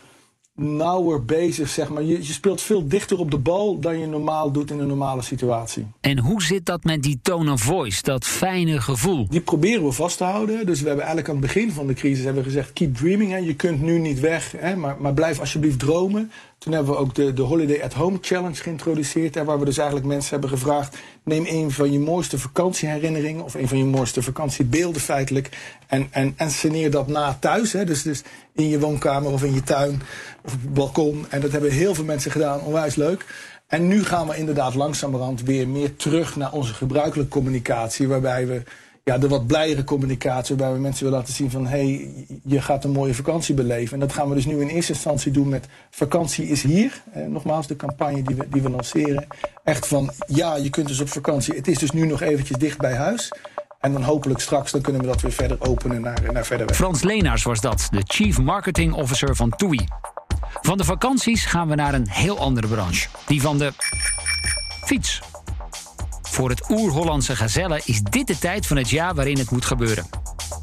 nauwer 0.57 1.25
bezig, 1.25 1.69
zeg 1.69 1.89
maar. 1.89 2.03
Je, 2.03 2.17
je, 2.17 2.33
speelt 2.33 2.61
veel 2.61 2.89
dichter 2.89 3.19
op 3.19 3.31
de 3.31 3.39
bal 3.39 3.79
dan 3.79 3.99
je 3.99 4.07
normaal 4.07 4.51
doet 4.51 4.71
in 4.71 4.79
een 4.79 4.87
normale 4.87 5.23
situatie. 5.23 5.87
En 6.01 6.19
hoe 6.19 6.43
zit 6.43 6.67
dat 6.67 6.85
met 6.85 7.03
die 7.03 7.19
tone 7.23 7.53
of 7.53 7.61
voice, 7.61 8.03
dat 8.03 8.25
fijne 8.25 8.81
gevoel? 8.81 9.27
Die 9.29 9.41
proberen 9.41 9.85
we 9.85 9.93
vast 9.93 10.17
te 10.17 10.25
houden. 10.25 10.67
Dus 10.67 10.81
we 10.81 10.87
hebben 10.87 11.05
eigenlijk 11.05 11.29
aan 11.29 11.43
het 11.43 11.53
begin 11.53 11.73
van 11.73 11.87
de 11.87 11.95
crisis 11.95 12.25
hebben 12.25 12.43
we 12.43 12.49
gezegd... 12.49 12.73
keep 12.73 12.95
dreaming, 12.95 13.31
hè. 13.31 13.37
je 13.37 13.55
kunt 13.55 13.81
nu 13.81 13.99
niet 13.99 14.21
weg, 14.21 14.53
hè, 14.57 14.77
maar, 14.77 14.97
maar 14.99 15.15
blijf 15.15 15.41
alsjeblieft 15.41 15.79
dromen. 15.79 16.31
Toen 16.59 16.73
hebben 16.73 16.93
we 16.93 16.99
ook 16.99 17.15
de, 17.15 17.33
de 17.33 17.43
Holiday 17.43 17.83
at 17.83 17.93
Home 17.93 18.19
Challenge 18.21 18.55
geïntroduceerd. 18.55 19.35
Hè, 19.35 19.45
waar 19.45 19.59
we 19.59 19.65
dus 19.65 19.79
eigenlijk 19.79 20.09
mensen 20.09 20.31
hebben 20.31 20.51
gevraagd... 20.51 20.97
neem 21.25 21.45
een 21.47 21.71
van 21.71 21.93
je 21.93 21.99
mooiste 21.99 22.39
vakantieherinneringen... 22.39 23.45
of 23.45 23.55
een 23.55 23.69
van 23.69 23.79
je 23.79 23.85
mooiste 23.85 24.23
vakantiebeelden 24.23 25.01
feitelijk... 25.01 25.77
en, 25.87 26.09
en, 26.11 26.35
en 26.37 26.51
sceneer 26.51 26.91
dat 26.91 27.07
na 27.07 27.37
thuis. 27.41 27.73
Hè, 27.73 27.85
dus, 27.85 28.03
dus 28.03 28.23
in 28.53 28.69
je 28.69 28.81
woonkamer 28.81 29.33
of 29.33 29.43
in 29.43 29.55
je 29.55 29.63
tuin 29.63 30.03
of 30.45 30.55
op 30.55 30.61
het 30.61 30.75
balkon. 30.75 31.27
En 31.29 31.41
dat 31.41 31.53
hebben 31.53 31.71
heel 31.71 31.95
veel 31.95 32.05
mensen 32.05 32.31
gedaan, 32.31 32.61
onwijs 32.61 32.95
leuk. 32.95 33.25
En 33.67 33.87
nu 33.87 34.05
gaan 34.05 34.29
we 34.29 34.37
inderdaad 34.37 34.75
langzamerhand 34.75 35.43
weer 35.43 35.69
meer 35.69 35.97
terug 35.97 36.37
naar 36.37 36.53
onze 36.53 36.75
gebruikelijke 36.75 37.33
communicatie... 37.33 38.09
waarbij 38.09 38.47
we 38.47 38.63
ja, 39.11 39.19
de 39.19 39.29
wat 39.29 39.47
blijere 39.47 39.85
communicatie, 39.85 40.57
waarbij 40.57 40.77
we 40.77 40.83
mensen 40.83 41.05
willen 41.05 41.19
laten 41.19 41.35
zien 41.35 41.51
van 41.51 41.67
hé, 41.67 41.79
hey, 41.79 42.27
je 42.45 42.61
gaat 42.61 42.85
een 42.85 42.91
mooie 42.91 43.15
vakantie 43.15 43.55
beleven. 43.55 43.93
En 43.93 44.01
dat 44.01 44.13
gaan 44.13 44.29
we 44.29 44.35
dus 44.35 44.47
nu 44.47 44.61
in 44.61 44.69
eerste 44.69 44.93
instantie 44.93 45.33
doen 45.33 45.49
met 45.49 45.67
vakantie 45.91 46.49
is 46.49 46.63
hier. 46.63 47.03
Eh, 47.13 47.27
nogmaals, 47.27 47.67
de 47.67 47.77
campagne 47.77 48.23
die 48.23 48.37
we, 48.37 48.49
die 48.49 48.63
we 48.63 48.71
lanceren. 48.71 49.27
Echt 49.65 49.87
van 49.87 50.11
ja, 50.27 50.57
je 50.57 50.71
kunt 50.71 50.89
dus 50.89 51.01
op 51.01 51.09
vakantie. 51.09 51.55
Het 51.55 51.69
is 51.69 51.79
dus 51.79 51.91
nu 51.91 52.07
nog 52.07 52.21
eventjes 52.21 52.57
dicht 52.57 52.79
bij 52.79 52.95
huis. 52.95 53.33
En 53.81 53.93
dan 53.93 54.03
hopelijk 54.03 54.41
straks 54.41 54.73
dan 54.73 54.81
kunnen 54.81 55.03
we 55.03 55.09
dat 55.09 55.21
weer 55.21 55.33
verder 55.33 55.69
openen 55.69 56.01
naar, 56.01 56.33
naar 56.33 56.45
verder 56.45 56.67
weg. 56.67 56.77
Frans 56.77 57.03
Leenaars 57.03 57.43
was 57.43 57.61
dat, 57.61 57.89
de 57.91 58.03
Chief 58.05 58.39
Marketing 58.39 58.95
Officer 58.95 59.37
van 59.37 59.51
TUI. 59.51 59.87
Van 60.61 60.79
de 60.79 60.85
vakanties 60.85 61.45
gaan 61.45 61.69
we 61.69 61.75
naar 61.75 61.95
een 61.95 62.09
heel 62.09 62.39
andere 62.39 62.67
branche. 62.67 63.09
Die 63.27 63.41
van 63.41 63.59
de 63.59 63.73
fiets. 64.85 65.21
Voor 66.37 66.49
het 66.49 66.71
oer-Hollandse 66.71 67.37
gazelle 67.37 67.81
is 67.85 68.03
dit 68.03 68.27
de 68.27 68.39
tijd 68.39 68.67
van 68.67 68.77
het 68.77 68.91
jaar 68.91 69.15
waarin 69.15 69.39
het 69.39 69.51
moet 69.51 69.65
gebeuren. 69.65 70.07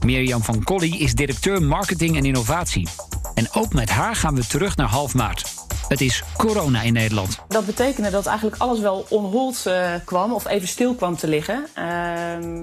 Mirjam 0.05 0.41
van 0.41 0.63
Colly 0.63 0.95
is 0.97 1.13
directeur 1.13 1.63
marketing 1.63 2.17
en 2.17 2.25
innovatie. 2.25 2.87
En 3.33 3.47
ook 3.53 3.73
met 3.73 3.89
haar 3.89 4.15
gaan 4.15 4.35
we 4.35 4.47
terug 4.47 4.75
naar 4.75 4.87
half 4.87 5.13
maart. 5.13 5.53
Het 5.87 6.01
is 6.01 6.23
corona 6.37 6.81
in 6.81 6.93
Nederland. 6.93 7.39
Dat 7.47 7.65
betekende 7.65 8.09
dat 8.09 8.25
eigenlijk 8.25 8.61
alles 8.61 8.79
wel 8.79 9.05
onhold 9.09 9.63
uh, 9.67 9.93
kwam 10.05 10.33
of 10.33 10.47
even 10.47 10.67
stil 10.67 10.95
kwam 10.95 11.15
te 11.15 11.27
liggen. 11.27 11.65
Uh, 11.77 12.61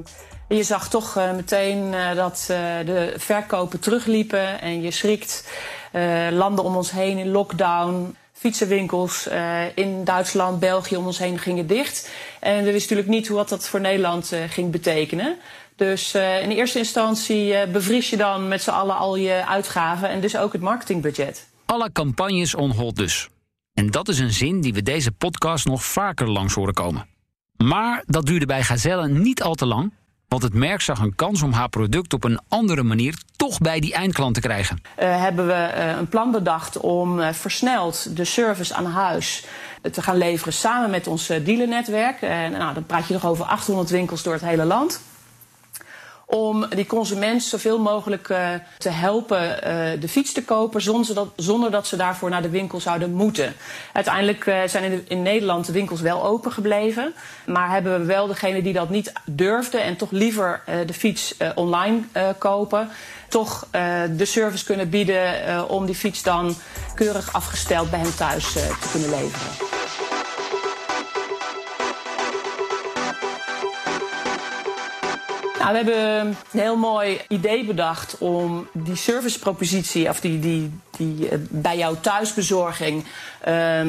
je 0.48 0.62
zag 0.62 0.88
toch 0.88 1.16
uh, 1.16 1.32
meteen 1.32 1.92
uh, 1.92 2.14
dat 2.14 2.44
de 2.46 3.14
verkopen 3.16 3.80
terugliepen 3.80 4.60
en 4.60 4.82
je 4.82 4.90
schrikt. 4.90 5.44
landen 6.30 6.64
om 6.64 6.76
ons 6.76 6.90
heen 6.90 7.18
in 7.18 7.30
lockdown 7.30 8.16
fietsenwinkels 8.40 9.28
uh, 9.28 9.76
in 9.76 10.04
Duitsland, 10.04 10.60
België 10.60 10.96
om 10.96 11.06
ons 11.06 11.18
heen 11.18 11.38
gingen 11.38 11.66
dicht. 11.66 12.10
En 12.40 12.64
we 12.64 12.72
wisten 12.72 12.96
natuurlijk 12.96 13.08
niet 13.08 13.28
wat 13.28 13.48
dat 13.48 13.68
voor 13.68 13.80
Nederland 13.80 14.32
uh, 14.32 14.38
ging 14.48 14.70
betekenen. 14.70 15.36
Dus 15.76 16.14
uh, 16.14 16.42
in 16.42 16.50
eerste 16.50 16.78
instantie 16.78 17.66
bevries 17.66 18.10
je 18.10 18.16
dan 18.16 18.48
met 18.48 18.62
z'n 18.62 18.70
allen 18.70 18.96
al 18.96 19.16
je 19.16 19.46
uitgaven 19.46 20.08
en 20.08 20.20
dus 20.20 20.36
ook 20.36 20.52
het 20.52 20.62
marketingbudget. 20.62 21.48
Alle 21.66 21.92
campagnes 21.92 22.54
on 22.54 22.70
hold 22.70 22.96
dus. 22.96 23.28
En 23.74 23.90
dat 23.90 24.08
is 24.08 24.18
een 24.18 24.32
zin 24.32 24.60
die 24.60 24.74
we 24.74 24.82
deze 24.82 25.12
podcast 25.12 25.66
nog 25.66 25.84
vaker 25.84 26.30
langs 26.30 26.54
horen 26.54 26.74
komen. 26.74 27.06
Maar 27.56 28.02
dat 28.06 28.26
duurde 28.26 28.46
bij 28.46 28.62
Gazelle 28.62 29.08
niet 29.08 29.42
al 29.42 29.54
te 29.54 29.66
lang. 29.66 29.92
Want 30.30 30.42
het 30.42 30.54
merk 30.54 30.80
zag 30.80 30.98
een 30.98 31.14
kans 31.14 31.42
om 31.42 31.52
haar 31.52 31.68
product 31.68 32.12
op 32.12 32.24
een 32.24 32.40
andere 32.48 32.82
manier 32.82 33.14
toch 33.36 33.58
bij 33.58 33.80
die 33.80 33.94
eindklant 33.94 34.34
te 34.34 34.40
krijgen. 34.40 34.82
Uh, 34.98 35.20
hebben 35.20 35.46
we 35.46 35.72
uh, 35.76 35.96
een 35.98 36.08
plan 36.08 36.30
bedacht 36.30 36.80
om 36.80 37.18
uh, 37.18 37.32
versneld 37.32 38.16
de 38.16 38.24
service 38.24 38.74
aan 38.74 38.86
huis 38.86 39.44
te 39.92 40.02
gaan 40.02 40.16
leveren 40.16 40.52
samen 40.52 40.90
met 40.90 41.06
ons 41.06 41.26
dealernetwerk. 41.26 42.22
En 42.22 42.52
nou, 42.52 42.74
dan 42.74 42.84
praat 42.84 43.06
je 43.06 43.12
nog 43.12 43.26
over 43.26 43.44
800 43.44 43.90
winkels 43.90 44.22
door 44.22 44.32
het 44.32 44.42
hele 44.42 44.64
land 44.64 45.00
om 46.30 46.66
die 46.68 46.86
consument 46.86 47.42
zoveel 47.42 47.78
mogelijk 47.78 48.28
uh, 48.28 48.48
te 48.78 48.88
helpen 48.88 49.42
uh, 49.42 50.00
de 50.00 50.08
fiets 50.08 50.32
te 50.32 50.44
kopen 50.44 50.82
zonder 50.82 51.14
dat, 51.14 51.28
zonder 51.36 51.70
dat 51.70 51.86
ze 51.86 51.96
daarvoor 51.96 52.30
naar 52.30 52.42
de 52.42 52.48
winkel 52.48 52.80
zouden 52.80 53.12
moeten. 53.12 53.54
Uiteindelijk 53.92 54.46
uh, 54.46 54.62
zijn 54.66 54.92
in, 54.92 55.04
in, 55.08 55.22
Nederland 55.22 55.66
de 55.66 55.72
winkels 55.72 56.00
wel 56.00 56.24
open 56.24 56.52
gebleven, 56.52 57.14
maar 57.46 57.70
hebben 57.70 58.00
we 58.00 58.06
wel 58.06 58.26
degene 58.26 58.62
die 58.62 58.72
dat 58.72 58.90
niet 58.90 59.12
durfden 59.24 59.82
en 59.82 59.96
toch 59.96 60.10
liever 60.10 60.62
de 60.86 60.94
fiets 60.94 61.34
online 61.54 62.00
kopen, 62.38 62.88
toch 63.28 63.66
de 64.16 64.24
service 64.24 64.64
kunnen 64.64 64.90
bieden 64.90 65.68
om 65.68 65.86
die 65.86 65.94
fiets 65.94 66.22
dan 66.22 66.54
keurig 66.94 67.32
afgesteld 67.32 67.90
bij 67.90 68.00
hen 68.00 68.16
thuis 68.16 68.52
te 68.52 68.88
kunnen 68.92 69.10
leveren. 69.10 69.79
Nou, 75.60 75.72
we 75.72 75.76
hebben 75.76 76.26
een 76.26 76.36
heel 76.50 76.76
mooi 76.76 77.20
idee 77.28 77.64
bedacht 77.64 78.18
om 78.18 78.68
die 78.72 78.96
servicepropositie, 78.96 80.08
of 80.08 80.20
die, 80.20 80.38
die, 80.38 80.80
die 80.96 81.30
uh, 81.30 81.38
bij 81.50 81.76
jouw 81.76 81.96
thuisbezorging, 82.00 83.04
uh, 83.04 83.06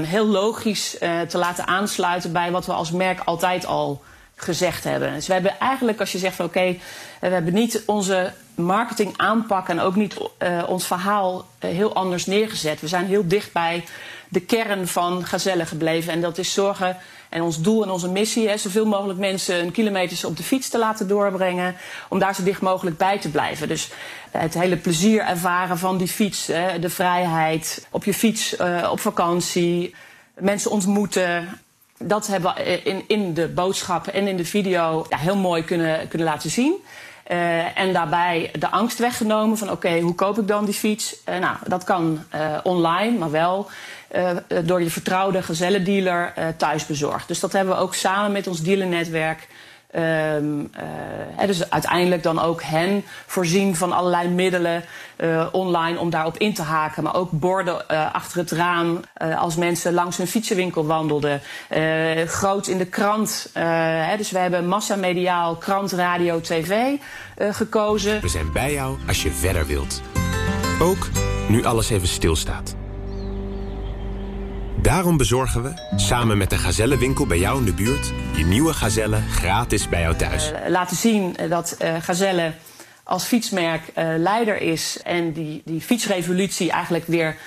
heel 0.02 0.26
logisch 0.26 0.98
uh, 1.02 1.22
te 1.22 1.38
laten 1.38 1.68
aansluiten 1.68 2.32
bij 2.32 2.52
wat 2.52 2.66
we 2.66 2.74
als 2.74 2.92
merk 2.92 3.20
altijd 3.26 3.66
al 3.66 4.02
gezegd 4.42 4.84
hebben. 4.84 5.14
Dus 5.14 5.28
we 5.28 5.34
hebben 5.34 5.60
eigenlijk, 5.60 6.00
als 6.00 6.12
je 6.12 6.18
zegt 6.18 6.36
van 6.36 6.46
oké, 6.46 6.58
okay, 6.58 6.80
we 7.20 7.28
hebben 7.28 7.54
niet 7.54 7.84
onze 7.86 8.34
marketing 8.56 9.14
aanpak 9.18 9.70
en 9.70 9.80
ook 9.80 9.96
niet 9.96 10.16
uh, 10.40 10.64
ons 10.68 10.88
verhaal 10.88 11.46
heel 11.60 11.94
anders 11.94 12.26
neergezet. 12.26 12.82
We 12.82 12.88
zijn 12.88 13.06
heel 13.06 13.28
dicht 13.28 13.52
bij 13.54 13.84
de 14.30 14.40
kern 14.40 14.88
van 14.88 15.26
Gazelle 15.26 15.66
gebleven. 15.66 16.14
En 16.14 16.22
dat 16.22 16.38
is 16.38 16.54
zorgen 16.54 16.98
en 17.30 17.42
ons 17.42 17.62
doel 17.62 17.84
en 17.84 17.90
onze 17.90 18.10
missie 18.10 18.50
is 18.50 18.62
zoveel 18.62 18.86
mogelijk 18.86 19.20
mensen 19.20 19.60
een 19.60 19.72
kilometers 19.72 20.24
op 20.24 20.38
de 20.38 20.44
fiets 20.44 20.70
te 20.70 20.78
laten 20.78 21.08
doorbrengen. 21.08 21.76
Om 22.10 22.20
daar 22.20 22.36
zo 22.36 22.44
dicht 22.44 22.62
mogelijk 22.62 22.98
bij 22.98 23.20
te 23.20 23.30
blijven. 23.30 23.68
Dus 23.68 23.90
het 24.32 24.54
hele 24.54 24.78
plezier 24.78 25.22
ervaren 25.22 25.78
van 25.78 25.98
die 25.98 26.08
fiets, 26.08 26.46
de 26.80 26.90
vrijheid, 26.90 27.88
op 27.90 28.04
je 28.04 28.14
fiets, 28.14 28.56
op 28.92 29.00
vakantie, 29.00 29.96
mensen 30.34 30.72
ontmoeten. 30.72 31.60
Dat 32.02 32.28
hebben 32.28 32.54
we 32.56 32.82
in, 32.84 33.04
in 33.08 33.34
de 33.34 33.48
boodschappen 33.48 34.14
en 34.14 34.28
in 34.28 34.38
de 34.38 34.46
video 34.46 35.06
ja, 35.10 35.18
heel 35.18 35.36
mooi 35.36 35.64
kunnen, 35.64 36.08
kunnen 36.08 36.28
laten 36.28 36.50
zien. 36.50 36.74
Uh, 37.32 37.80
en 37.80 37.94
daarbij 37.94 38.52
de 38.60 38.70
angst 38.70 39.00
weggenomen 39.00 39.58
van 39.58 39.72
oké, 39.72 40.00
hoe 40.00 40.16
koop 40.16 40.40
ik 40.40 40.48
dan 40.48 40.66
die 40.66 40.74
fiets? 40.74 41.16
Uh, 41.30 41.38
nou, 41.38 41.56
dat 41.68 41.84
kan 41.84 42.24
online, 42.64 43.18
maar 43.18 43.32
wel 43.32 43.70
door 44.64 44.82
je 44.82 44.90
vertrouwde 44.90 45.42
gezellendealer 45.42 46.34
thuis 46.58 46.86
bezorgd. 46.86 47.28
Dus 47.28 47.40
dat 47.40 47.52
hebben 47.52 47.76
we 47.76 47.82
ook 47.82 47.96
samen 47.96 48.32
met 48.32 48.48
ons 48.48 48.62
dealernetwerk 48.62 49.48
Ehm, 49.92 50.66
eh, 51.38 51.48
dus 51.48 51.70
uiteindelijk 51.70 52.24
dan 52.24 52.40
ook 52.40 52.64
hen 52.64 53.04
voorzien 53.26 53.76
van 53.76 53.92
allerlei 53.92 54.30
middelen 54.30 54.84
uh, 55.18 55.48
online 55.52 56.00
om 56.00 56.10
daarop 56.10 56.38
in 56.38 56.54
te 56.54 56.62
haken. 56.62 57.04
Maar 57.04 57.16
ook 57.16 57.32
borden 57.32 57.86
uh, 57.92 58.16
achter 58.16 58.38
het 58.38 58.52
raam 58.52 59.00
als 59.38 59.56
mensen 59.56 59.94
langs 59.94 60.18
hun 60.18 60.28
fietsenwinkel 60.28 60.86
wandelden. 60.86 61.42
groot 62.26 62.68
in 62.68 62.78
de 62.78 62.86
krant. 62.86 63.50
Hè, 63.54 64.18
dus 64.18 64.32
we 64.32 64.38
hebben 64.38 64.68
massamediaal 64.68 65.56
krant, 65.56 65.92
radio, 65.92 66.42
tv 66.42 66.96
gekozen. 67.38 68.22
We 68.22 68.28
zijn 68.28 68.52
bij 68.52 68.74
jou 68.74 68.98
als 69.08 69.24
je 69.24 69.32
verder 69.32 69.68
wilt. 69.68 70.02
Ook 70.82 71.10
nu 71.48 71.64
alles 71.64 71.90
even 71.90 72.08
stilstaat. 72.08 72.76
Daarom 74.82 75.18
bezorgen 75.18 75.64
we, 75.64 75.74
samen 75.96 76.38
met 76.38 76.50
de 76.50 76.58
Gazellenwinkel 76.58 77.26
bij 77.26 77.38
jou 77.38 77.60
in 77.60 77.66
de 77.66 77.74
buurt... 77.74 78.14
je 78.36 78.46
nieuwe 78.46 78.74
Gazelle 78.74 79.22
gratis 79.22 79.90
bij 79.90 80.02
jou 80.02 80.16
thuis. 80.16 80.52
Uh, 80.52 80.58
laten 80.68 80.96
zien 80.96 81.36
dat 81.50 81.78
uh, 81.82 81.96
Gazelle 82.02 82.54
als 83.04 83.24
fietsmerk 83.24 83.82
leider 84.18 84.62
is... 84.62 85.00
en 85.04 85.32
die, 85.32 85.62
die 85.66 85.82
fietsrevolutie 85.82 86.72
eigenlijk 86.72 87.06
weer 87.06 87.38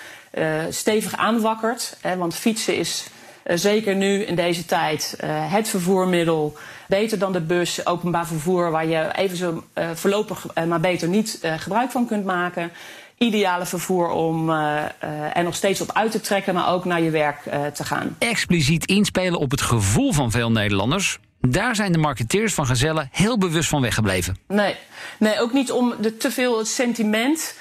stevig 0.69 1.17
aanwakkert. 1.17 1.97
Hè, 2.01 2.17
want 2.17 2.35
fietsen 2.35 2.77
is 2.77 3.07
zeker 3.45 3.95
nu 3.95 4.23
in 4.23 4.35
deze 4.35 4.65
tijd 4.65 5.17
het 5.27 5.69
vervoermiddel... 5.69 6.57
beter 6.89 7.19
dan 7.19 7.33
de 7.33 7.41
bus, 7.41 7.87
openbaar 7.87 8.27
vervoer... 8.27 8.71
waar 8.71 8.87
je 8.87 9.11
even 9.15 9.37
zo 9.37 9.65
voorlopig 9.95 10.47
maar 10.67 10.81
beter 10.81 11.09
niet 11.09 11.39
gebruik 11.59 11.91
van 11.91 12.07
kunt 12.07 12.25
maken 12.25 12.71
ideale 13.19 13.67
vervoer 13.67 14.09
om 14.09 14.51
uh, 14.51 14.55
uh, 14.55 15.37
er 15.37 15.45
nog 15.45 15.55
steeds 15.55 15.81
op 15.81 15.91
uit 15.93 16.11
te 16.11 16.21
trekken, 16.21 16.55
maar 16.55 16.69
ook 16.69 16.85
naar 16.85 17.01
je 17.01 17.11
werk 17.11 17.39
uh, 17.47 17.67
te 17.67 17.85
gaan. 17.85 18.17
Expliciet 18.19 18.87
inspelen 18.87 19.39
op 19.39 19.51
het 19.51 19.61
gevoel 19.61 20.13
van 20.13 20.31
veel 20.31 20.51
Nederlanders. 20.51 21.19
Daar 21.41 21.77
zijn 21.77 21.93
de 21.93 21.99
marketeers 21.99 22.55
van 22.55 22.67
Gezellen 22.67 23.09
heel 23.13 23.39
bewust 23.39 23.69
van 23.69 23.83
weggebleven. 23.83 24.37
Nee, 24.49 24.77
nee 25.19 25.41
ook 25.41 25.53
niet 25.53 25.73
om 25.73 25.95
de, 26.01 26.17
te 26.17 26.31
veel 26.31 26.59
het 26.59 26.69
sentiment 26.69 27.55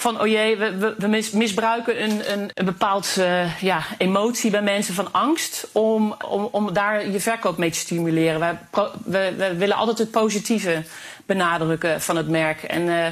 van 0.00 0.20
oh 0.20 0.26
jee, 0.26 0.56
we, 0.56 0.94
we 0.98 1.28
misbruiken 1.32 2.02
een, 2.02 2.32
een, 2.32 2.50
een 2.54 2.64
bepaald 2.64 3.14
uh, 3.18 3.60
ja, 3.60 3.82
emotie 3.98 4.50
bij 4.50 4.62
mensen 4.62 4.94
van 4.94 5.12
angst 5.12 5.68
om, 5.72 6.14
om, 6.28 6.48
om 6.50 6.72
daar 6.72 7.10
je 7.10 7.20
verkoop 7.20 7.58
mee 7.58 7.70
te 7.70 7.78
stimuleren. 7.78 8.40
Wij, 8.40 8.58
we, 9.04 9.34
we 9.36 9.56
willen 9.56 9.76
altijd 9.76 9.98
het 9.98 10.10
positieve 10.10 10.82
benadrukken 11.26 12.00
van 12.00 12.16
het 12.16 12.28
merk. 12.28 12.62
En 12.62 12.82
uh, 12.82 13.06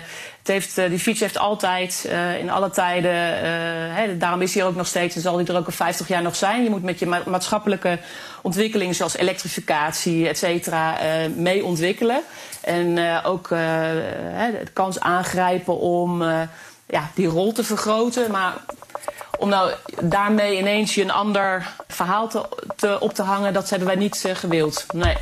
uh, 0.49 0.89
die 0.89 0.99
fiets 0.99 1.21
heeft 1.21 1.39
altijd, 1.39 2.07
uh, 2.09 2.39
in 2.39 2.51
alle 2.51 2.71
tijden, 2.71 3.15
hè, 3.95 4.17
daarom 4.17 4.43
is 4.43 4.55
hij 4.55 4.65
ook 4.65 4.75
nog 4.75 4.87
steeds 4.87 5.17
en 5.17 5.21
zal 5.21 5.37
hij 5.37 5.47
er 5.47 5.57
ook 5.57 5.67
al 5.67 5.73
50 5.73 6.09
jaar 6.09 6.23
nog 6.23 6.37
zijn. 6.37 6.63
Je 6.63 6.71
moet 6.71 6.83
met 6.83 6.99
je 6.99 7.07
ma 7.07 7.23
maatschappelijke 7.27 7.99
ontwikkelingen 8.43 8.95
zoals 8.95 9.17
elektrificatie, 9.17 10.29
et 10.29 10.39
cetera, 10.39 10.97
mee 11.37 11.65
ontwikkelen. 11.65 12.23
En 12.61 12.99
ook 13.25 13.49
de 13.49 14.67
kans 14.73 15.01
aangrijpen 15.01 15.79
om 15.79 16.23
ja, 16.87 17.11
die 17.15 17.27
rol 17.27 17.53
te 17.53 17.65
vergroten. 17.65 18.31
Maar 18.31 18.53
om 19.39 19.49
nou 19.49 19.73
daarmee 20.03 20.59
ineens 20.59 20.95
je 20.95 21.03
een 21.03 21.11
ander 21.11 21.75
verhaal 21.89 22.29
te, 22.77 23.01
op 23.01 23.13
te 23.13 23.23
hangen, 23.23 23.53
dat 23.53 23.71
hebben 23.71 23.89
wij 23.89 23.97
niet 23.97 24.29
gewild. 24.33 24.87
Nee. 24.95 25.17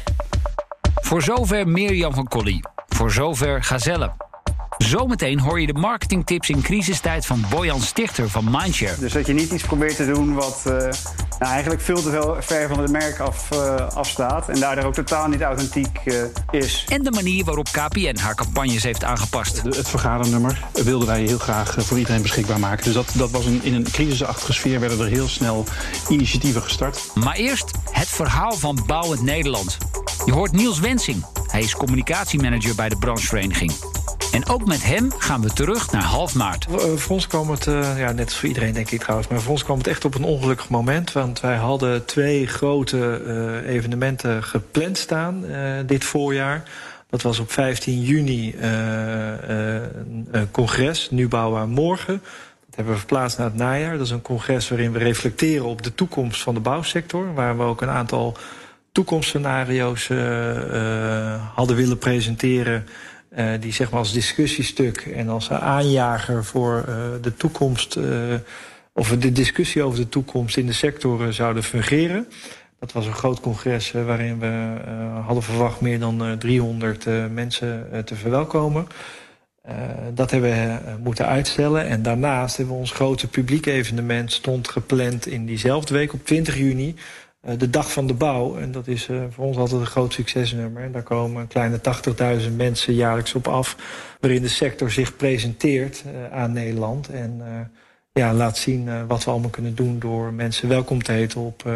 Voor 0.95 1.23
zover 1.23 1.69
Mirjam 1.69 2.15
van 2.15 2.29
Collie. 2.29 2.61
Voor 2.89 3.11
zover 3.11 3.65
Gazelle. 3.65 4.11
Zometeen 4.79 5.41
hoor 5.41 5.61
je 5.61 5.67
de 5.67 5.73
marketingtips 5.73 6.49
in 6.49 6.63
crisistijd 6.63 7.27
van 7.27 7.45
Bojan 7.51 7.81
Stichter 7.81 8.29
van 8.29 8.45
Mindshare. 8.51 8.99
Dus 8.99 9.13
dat 9.13 9.27
je 9.27 9.33
niet 9.33 9.53
iets 9.53 9.63
probeert 9.63 9.97
te 9.97 10.07
doen 10.07 10.35
wat 10.35 10.63
uh, 10.67 10.73
nou, 10.73 11.53
eigenlijk 11.53 11.83
veel 11.83 12.03
te 12.03 12.11
veel 12.11 12.37
ver 12.41 12.69
van 12.69 12.79
het 12.79 12.91
merk 12.91 13.19
af, 13.19 13.49
uh, 13.53 13.75
afstaat. 13.95 14.49
En 14.49 14.61
daardoor 14.61 14.85
ook 14.85 14.95
totaal 14.95 15.29
niet 15.29 15.41
authentiek 15.41 16.01
uh, 16.05 16.23
is. 16.51 16.85
En 16.89 17.03
de 17.03 17.11
manier 17.11 17.45
waarop 17.45 17.69
KPN 17.73 18.17
haar 18.19 18.35
campagnes 18.35 18.83
heeft 18.83 19.05
aangepast. 19.05 19.63
De, 19.63 19.77
het 19.77 19.89
vergadernummer 19.89 20.65
wilden 20.73 21.09
wij 21.09 21.23
heel 21.23 21.39
graag 21.39 21.75
voor 21.79 21.99
iedereen 21.99 22.23
beschikbaar 22.23 22.61
maken. 22.61 22.85
Dus 22.85 22.95
dat, 22.95 23.13
dat 23.15 23.31
was 23.31 23.47
een, 23.47 23.61
in 23.63 23.75
een 23.75 23.91
crisisachtige 23.91 24.53
sfeer 24.53 24.81
werden 24.81 25.01
er 25.01 25.07
heel 25.07 25.29
snel 25.29 25.65
initiatieven 26.09 26.63
gestart. 26.63 27.11
Maar 27.15 27.37
eerst 27.37 27.71
het 27.91 28.09
verhaal 28.09 28.53
van 28.53 28.79
Bouwend 28.87 29.23
Nederland. 29.23 29.77
Je 30.25 30.33
hoort 30.33 30.53
Niels 30.53 30.79
Wensing. 30.79 31.25
Hij 31.47 31.61
is 31.61 31.75
communicatiemanager 31.75 32.75
bij 32.75 32.89
de 32.89 32.97
branchevereniging. 32.97 33.73
En 34.37 34.49
ook 34.49 34.67
met 34.67 34.85
hem 34.85 35.13
gaan 35.19 35.43
we 35.43 35.53
terug 35.53 35.93
naar 35.93 36.03
half 36.03 36.35
maart. 36.35 36.67
Voor 36.95 37.15
ons 37.15 37.27
kwam 37.27 37.51
het, 37.51 37.67
uh, 37.67 37.99
ja, 37.99 38.13
net 38.13 38.25
als 38.25 38.37
voor 38.37 38.49
iedereen 38.49 38.73
denk 38.73 38.91
ik 38.91 39.01
trouwens... 39.01 39.29
maar 39.29 39.41
voor 39.41 39.51
ons 39.51 39.65
kwam 39.65 39.79
het 39.79 39.87
echt 39.87 40.05
op 40.05 40.15
een 40.15 40.25
ongelukkig 40.25 40.69
moment. 40.69 41.13
Want 41.13 41.41
wij 41.41 41.57
hadden 41.57 42.05
twee 42.05 42.47
grote 42.47 43.23
uh, 43.27 43.75
evenementen 43.75 44.43
gepland 44.43 44.99
staan 44.99 45.45
dit 45.87 46.05
voorjaar. 46.05 46.63
Dat 47.11 47.23
was 47.23 47.39
op 47.39 47.53
15 47.53 48.03
juni 48.03 48.55
een 50.31 50.51
congres, 50.51 51.11
Nu 51.11 51.29
bouwen 51.29 51.69
morgen. 51.69 52.23
Dat 52.67 52.75
hebben 52.75 52.93
we 52.93 52.99
verplaatst 52.99 53.39
naar 53.39 53.47
het 53.47 53.57
najaar. 53.57 53.97
Dat 53.97 54.07
is 54.07 54.13
een 54.13 54.23
congres 54.23 54.69
waarin 54.69 54.93
we 54.93 54.99
reflecteren 54.99 55.67
op 55.67 55.83
de 55.83 55.95
toekomst 55.95 56.43
van 56.43 56.55
de 56.55 56.61
bouwsector. 56.61 57.35
Waar 57.35 57.57
we 57.57 57.63
ook 57.63 57.83
een 57.83 57.89
aantal 57.89 58.37
toekomstscenario's 58.93 60.09
hadden 61.55 61.77
willen 61.77 61.99
presenteren... 61.99 62.87
Uh, 63.37 63.53
die 63.61 63.73
zeg 63.73 63.91
maar 63.91 63.99
als 63.99 64.13
discussiestuk 64.13 65.01
en 65.01 65.29
als 65.29 65.51
aanjager 65.51 66.45
voor 66.45 66.85
uh, 66.89 66.95
de 67.21 67.35
toekomst, 67.35 67.97
uh, 67.97 68.35
of 68.93 69.09
de 69.09 69.33
discussie 69.33 69.83
over 69.83 69.99
de 69.99 70.09
toekomst 70.09 70.57
in 70.57 70.67
de 70.67 70.73
sector 70.73 71.33
zouden 71.33 71.63
fungeren. 71.63 72.27
Dat 72.81 72.93
was 72.93 73.07
een 73.07 73.13
groot 73.13 73.41
congres 73.41 73.91
waarin 73.91 74.39
we 74.39 74.77
hadden 75.25 75.43
verwacht 75.43 75.81
meer 75.81 75.99
dan 75.99 76.37
300 76.39 77.07
mensen 77.31 77.89
te 78.05 78.15
verwelkomen. 78.15 78.87
dat 80.15 80.31
hebben 80.31 80.51
we 80.51 80.79
moeten 81.03 81.27
uitstellen. 81.27 81.87
En 81.87 82.03
daarnaast 82.03 82.57
hebben 82.57 82.75
we 82.75 82.81
ons 82.81 82.91
grote 82.91 83.29
publiek 83.29 83.67
evenement 83.67 84.33
stond 84.33 84.69
gepland 84.69 85.27
in 85.27 85.47
diezelfde 85.47 85.95
week 85.95 86.13
op 86.13 86.27
20 86.27 86.57
juni 86.57 86.95
de 87.55 87.71
dag 87.71 87.93
van 87.93 88.07
de 88.07 88.15
bouw. 88.15 88.57
En 88.57 88.73
dat 88.73 88.87
is 88.87 89.09
uh, 89.09 89.23
voor 89.31 89.45
ons 89.45 89.57
altijd 89.57 89.81
een 89.81 89.87
groot 89.87 90.13
succesnummer. 90.13 90.83
En 90.83 90.93
daar 90.93 91.03
komen 91.03 91.41
een 91.41 91.49
kleine 91.49 91.81
80.000 92.49 92.57
mensen 92.57 92.95
jaarlijks 92.95 93.35
op 93.35 93.49
af. 93.49 93.77
Waarin 94.21 94.43
de 94.43 94.49
sector 94.49 94.91
zich 94.91 95.17
presenteert 95.17 96.05
uh, 96.07 96.33
aan 96.33 96.53
Nederland. 96.53 97.09
En 97.09 97.43
ja, 98.13 98.35
laat 98.35 98.59
zien 98.59 99.07
wat 99.07 99.25
we 99.25 99.31
allemaal 99.31 99.51
kunnen 99.51 99.75
doen 99.75 99.99
door 99.99 100.33
mensen 100.33 100.69
welkom 100.69 101.03
te 101.03 101.13
heten 101.13 101.41
op 101.41 101.71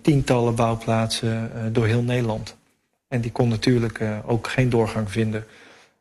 tientallen 0.00 0.54
bouwplaatsen 0.54 1.50
door 1.72 1.86
heel 1.86 2.02
Nederland. 2.02 2.56
En 3.08 3.20
die 3.20 3.32
kon 3.32 3.48
natuurlijk 3.48 4.00
ook 4.26 4.48
geen 4.48 4.70
doorgang 4.70 5.10
vinden. 5.10 5.44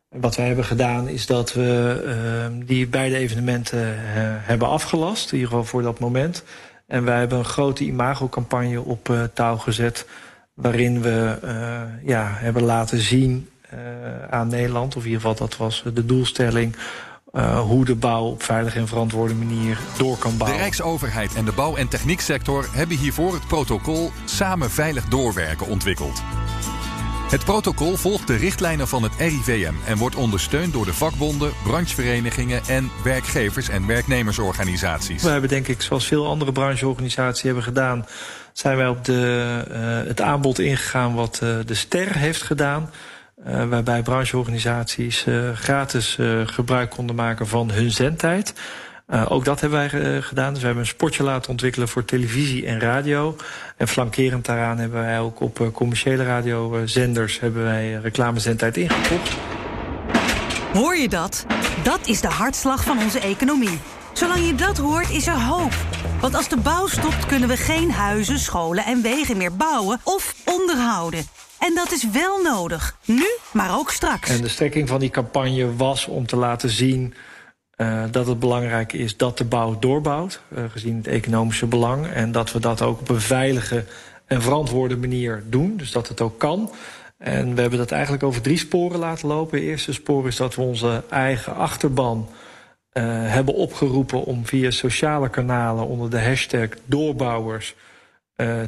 Wat 0.10 0.36
wij 0.36 0.46
hebben 0.46 0.66
gedaan 0.66 1.08
is 1.08 1.26
dat 1.26 1.54
we 1.54 2.62
die 2.66 2.88
beide 2.88 3.16
evenementen 3.16 3.96
hebben 4.44 4.68
afgelast. 4.68 5.32
In 5.32 5.38
ieder 5.38 5.50
geval 5.50 5.66
voor 5.66 5.82
dat 5.82 6.00
moment. 6.00 6.44
En 6.88 7.04
wij 7.04 7.20
hebben 7.20 7.38
een 7.38 7.46
grote 7.46 7.84
imagocampagne 7.84 8.82
op 8.82 9.10
uh, 9.10 9.24
touw 9.34 9.58
gezet. 9.58 10.08
Waarin 10.54 11.02
we 11.02 11.40
uh, 11.44 12.08
ja, 12.08 12.32
hebben 12.34 12.64
laten 12.64 13.00
zien 13.00 13.50
uh, 13.74 13.80
aan 14.30 14.48
Nederland, 14.48 14.96
of 14.96 15.04
in 15.04 15.10
ieder 15.10 15.22
geval 15.22 15.48
dat 15.48 15.58
was 15.58 15.84
de 15.94 16.06
doelstelling. 16.06 16.76
hoe 17.66 17.86
de 17.86 17.96
bouw 17.96 18.24
op 18.24 18.44
veilige 18.44 18.80
en 18.80 18.88
verantwoorde 18.88 19.34
manier 19.34 19.80
door 19.98 20.18
kan 20.18 20.38
bouwen. 20.38 20.58
De 20.58 20.64
Rijksoverheid 20.64 21.36
en 21.36 21.46
de 21.46 21.52
bouw- 21.52 21.76
en 21.76 21.88
technieksector 21.88 22.68
hebben 22.72 22.98
hiervoor 22.98 23.34
het 23.34 23.48
protocol 23.48 24.12
Samen 24.26 24.72
Veilig 24.72 25.06
Doorwerken 25.06 25.68
ontwikkeld. 25.68 26.24
Het 27.34 27.46
protocol 27.46 27.96
volgt 27.96 28.28
de 28.28 28.36
richtlijnen 28.36 28.88
van 28.88 29.04
het 29.04 29.12
RIVM 29.18 29.74
en 29.88 29.98
wordt 29.98 30.16
ondersteund 30.16 30.74
door 30.74 30.86
de 30.86 30.94
vakbonden, 30.94 31.52
brancheverenigingen 31.64 32.62
en 32.68 32.92
werkgevers- 33.04 33.70
en 33.70 33.88
werknemersorganisaties. 33.88 35.24
We 35.24 35.30
hebben 35.30 35.50
denk 35.50 35.68
ik, 35.68 35.82
zoals 35.82 36.08
veel 36.08 36.28
andere 36.28 36.52
brancheorganisaties 36.52 37.42
hebben 37.42 37.64
gedaan, 37.64 38.06
zijn 38.52 38.78
wij 38.78 38.88
op 38.88 39.06
de, 39.06 39.64
uh, 39.72 40.08
het 40.08 40.22
aanbod 40.22 40.60
ingegaan 40.60 41.14
wat 41.14 41.40
uh, 41.44 41.58
de 41.66 41.74
STER 41.74 42.18
heeft 42.18 42.42
gedaan. 42.42 42.90
Uh, 43.48 43.70
waarbij 43.70 44.02
brancheorganisaties 44.02 45.26
gratis 45.54 46.18
gebruik 46.46 46.90
konden 46.90 47.16
maken 47.16 47.48
van 47.48 47.72
hun 47.72 47.92
zendtijd. 47.92 48.54
Uh, 49.14 49.32
ook 49.32 49.46
dat 49.46 49.62
hebben 49.62 49.80
wij 49.80 50.16
uh, 50.16 50.24
gedaan. 50.24 50.50
Dus 50.50 50.60
we 50.60 50.66
hebben 50.66 50.84
een 50.84 50.90
spotje 50.90 51.24
laten 51.24 51.52
ontwikkelen 51.52 51.88
voor 51.88 52.06
televisie 52.06 52.66
en 52.66 52.80
radio. 52.80 53.36
En 53.78 53.88
flankerend 53.88 54.46
daaraan 54.46 54.78
hebben 54.78 55.02
wij 55.02 55.20
ook 55.20 55.40
op 55.40 55.60
uh, 55.60 55.68
commerciële 55.72 56.24
radiozenders 56.24 57.40
hebben 57.40 57.64
wij 57.64 57.94
reclamezendtijd 57.94 58.78
ingekocht. 58.78 59.32
Hoor 60.74 60.96
je 60.96 61.10
dat? 61.10 61.46
Dat 61.84 62.00
is 62.06 62.22
de 62.22 62.28
hartslag 62.28 62.84
van 62.84 63.00
onze 63.04 63.20
economie. 63.20 63.80
Zolang 64.14 64.46
je 64.46 64.56
dat 64.56 64.78
hoort, 64.78 65.10
is 65.10 65.28
er 65.28 65.42
hoop. 65.42 65.74
Want 66.22 66.36
als 66.36 66.50
de 66.50 66.58
bouw 66.58 66.88
stopt, 66.88 67.26
kunnen 67.26 67.50
we 67.50 67.58
geen 67.58 67.92
huizen, 67.92 68.40
scholen 68.40 68.86
en 68.86 69.02
wegen 69.02 69.38
meer 69.38 69.56
bouwen 69.56 70.00
of 70.04 70.36
onderhouden. 70.46 71.26
En 71.60 71.76
dat 71.76 71.92
is 71.92 72.10
wel 72.10 72.42
nodig. 72.42 72.96
Nu, 73.06 73.28
maar 73.52 73.78
ook 73.78 73.92
straks. 73.92 74.30
En 74.30 74.42
de 74.42 74.48
strekking 74.48 74.88
van 74.88 75.00
die 75.00 75.10
campagne 75.10 75.76
was 75.76 76.06
om 76.06 76.26
te 76.26 76.36
laten 76.36 76.70
zien 76.70 77.14
uh, 77.78 78.04
dat 78.12 78.28
het 78.28 78.40
belangrijk 78.40 78.94
is 78.94 79.18
dat 79.18 79.38
de 79.38 79.46
bouw 79.46 79.80
doorbouwt, 79.80 80.42
uh, 80.50 80.64
gezien 80.70 80.98
het 80.98 81.08
economische 81.08 81.66
belang. 81.66 82.08
En 82.08 82.32
dat 82.32 82.52
we 82.52 82.60
dat 82.60 82.82
ook 82.82 83.00
op 83.00 83.10
een 83.10 83.22
veilige 83.22 83.86
en 84.26 84.42
verantwoorde 84.42 84.98
manier 84.98 85.44
doen. 85.50 85.78
Dus 85.78 85.92
dat 85.92 86.08
het 86.08 86.22
ook 86.22 86.40
kan. 86.40 86.72
En 87.18 87.56
we 87.56 87.62
hebben 87.62 87.80
dat 87.80 87.92
eigenlijk 87.92 88.24
over 88.24 88.42
drie 88.42 88.58
sporen 88.58 89.00
laten 89.00 89.28
lopen. 89.28 89.58
Het 89.58 89.68
eerste 89.68 89.94
spoor 89.94 90.28
is 90.28 90.36
dat 90.36 90.56
we 90.56 90.62
onze 90.62 91.04
eigen 91.10 91.56
achterban 91.56 92.28
uh, 92.28 93.04
hebben 93.06 93.54
opgeroepen 93.54 94.24
om 94.24 94.46
via 94.46 94.72
sociale 94.72 95.30
kanalen 95.30 95.88
onder 95.88 96.10
de 96.10 96.22
hashtag 96.22 96.70
doorbouwers 96.86 97.76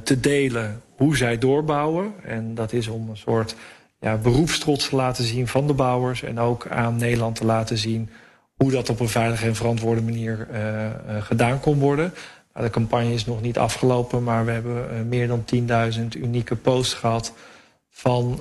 te 0.03 0.19
delen 0.19 0.81
hoe 0.95 1.17
zij 1.17 1.37
doorbouwen. 1.37 2.13
En 2.23 2.55
dat 2.55 2.73
is 2.73 2.87
om 2.87 3.09
een 3.09 3.17
soort 3.17 3.55
ja, 3.99 4.17
beroepstrots 4.17 4.89
te 4.89 4.95
laten 4.95 5.23
zien 5.23 5.47
van 5.47 5.67
de 5.67 5.73
bouwers 5.73 6.23
en 6.23 6.39
ook 6.39 6.67
aan 6.67 6.95
Nederland 6.95 7.35
te 7.35 7.45
laten 7.45 7.77
zien 7.77 8.09
hoe 8.55 8.71
dat 8.71 8.89
op 8.89 8.99
een 8.99 9.09
veilige 9.09 9.45
en 9.45 9.55
verantwoorde 9.55 10.01
manier 10.01 10.47
uh, 10.51 10.59
uh, 10.59 10.89
gedaan 11.19 11.59
kon 11.59 11.79
worden. 11.79 12.13
Nou, 12.53 12.65
de 12.65 12.71
campagne 12.71 13.13
is 13.13 13.25
nog 13.25 13.41
niet 13.41 13.57
afgelopen, 13.57 14.23
maar 14.23 14.45
we 14.45 14.51
hebben 14.51 14.87
uh, 14.93 15.01
meer 15.01 15.27
dan 15.27 15.45
10.000 15.97 16.01
unieke 16.17 16.55
posts 16.55 16.93
gehad 16.93 17.33
van, 17.89 18.39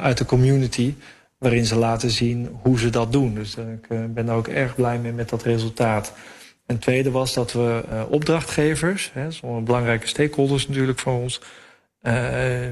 uit 0.00 0.18
de 0.18 0.24
community 0.24 0.94
waarin 1.38 1.66
ze 1.66 1.76
laten 1.76 2.10
zien 2.10 2.58
hoe 2.62 2.78
ze 2.78 2.90
dat 2.90 3.12
doen. 3.12 3.34
Dus 3.34 3.56
ik 3.56 4.14
ben 4.14 4.28
er 4.28 4.34
ook 4.34 4.48
erg 4.48 4.74
blij 4.74 4.98
mee 4.98 5.12
met 5.12 5.28
dat 5.28 5.42
resultaat. 5.42 6.12
En 6.66 6.78
tweede 6.78 7.10
was 7.10 7.34
dat 7.34 7.52
we 7.52 7.84
opdrachtgevers, 8.08 9.10
hè, 9.14 9.30
sommige 9.30 9.62
belangrijke 9.62 10.06
stakeholders 10.06 10.68
natuurlijk 10.68 10.98
voor 10.98 11.12
ons, 11.12 11.40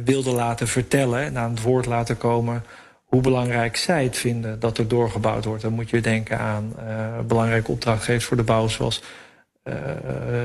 wilden 0.05 0.35
laten 0.35 0.69
vertellen 0.69 1.23
en 1.23 1.39
aan 1.39 1.51
het 1.51 1.63
woord 1.63 1.87
laten 1.87 2.17
komen 2.17 2.65
hoe 3.13 3.21
belangrijk 3.21 3.77
zij 3.77 4.05
het 4.05 4.17
vinden 4.17 4.61
dat 4.61 4.79
er 4.79 4.89
doorgebouwd 4.89 5.45
wordt. 5.45 5.63
Dan 5.63 5.73
moet 5.73 5.91
je 5.91 6.01
denken 6.01 6.39
aan 6.39 6.73
uh, 6.79 7.19
belangrijke 7.27 7.71
opdrachtgevers 7.71 8.25
voor 8.25 8.37
de 8.37 8.43
bouw, 8.43 8.69
zoals 8.69 9.03
uh, 9.65 9.75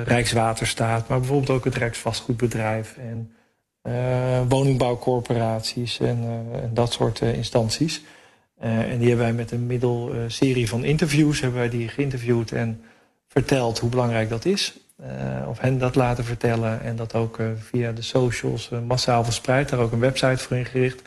Rijkswaterstaat, 0.03 1.07
maar 1.07 1.19
bijvoorbeeld 1.19 1.49
ook 1.49 1.63
het 1.63 1.75
Rijksvastgoedbedrijf 1.75 2.97
en 2.97 3.31
uh, 3.83 3.93
woningbouwcorporaties 4.47 5.99
en, 5.99 6.47
en 6.53 6.71
dat 6.73 6.93
soort 6.93 7.21
instanties. 7.21 8.03
en 8.59 8.97
die 8.97 9.07
hebben 9.07 9.25
wij 9.25 9.33
met 9.33 9.51
een 9.51 9.67
middelserie 9.67 10.69
van 10.69 10.83
interviews 10.83 11.39
hebben 11.39 11.59
wij 11.59 11.69
die 11.69 11.87
geïnterviewd 11.87 12.51
en 12.51 12.81
verteld 13.27 13.79
hoe 13.79 13.89
belangrijk 13.89 14.29
dat 14.29 14.45
is. 14.45 14.79
of 15.49 15.59
hen 15.59 15.77
dat 15.77 15.95
laten 15.95 16.23
vertellen 16.23 16.81
en 16.81 16.95
dat 16.95 17.13
ook 17.13 17.39
via 17.57 17.91
de 17.91 18.01
socials 18.01 18.69
massaal 18.87 19.23
verspreid. 19.23 19.69
Daar 19.69 19.79
ook 19.79 19.91
een 19.91 19.99
website 19.99 20.37
voor 20.37 20.57
ingericht 20.57 21.01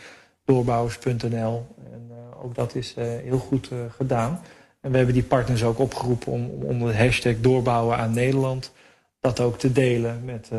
doorbouwers.nl. 0.50 1.66
En 1.92 2.10
uh, 2.10 2.44
ook 2.44 2.54
dat 2.54 2.74
is 2.74 2.94
uh, 2.98 3.04
heel 3.04 3.38
goed 3.38 3.70
uh, 3.72 3.78
gedaan. 3.96 4.40
En 4.80 4.90
we 4.90 4.96
hebben 4.96 5.14
die 5.14 5.24
partners 5.24 5.64
ook 5.64 5.78
opgeroepen 5.78 6.32
om, 6.32 6.50
om 6.50 6.62
onder 6.62 6.88
de 6.92 6.98
hashtag 6.98 7.34
doorbouwen 7.40 7.96
aan 7.96 8.12
Nederland 8.12 8.72
dat 9.20 9.40
ook 9.40 9.58
te 9.58 9.72
delen 9.72 10.24
met, 10.24 10.50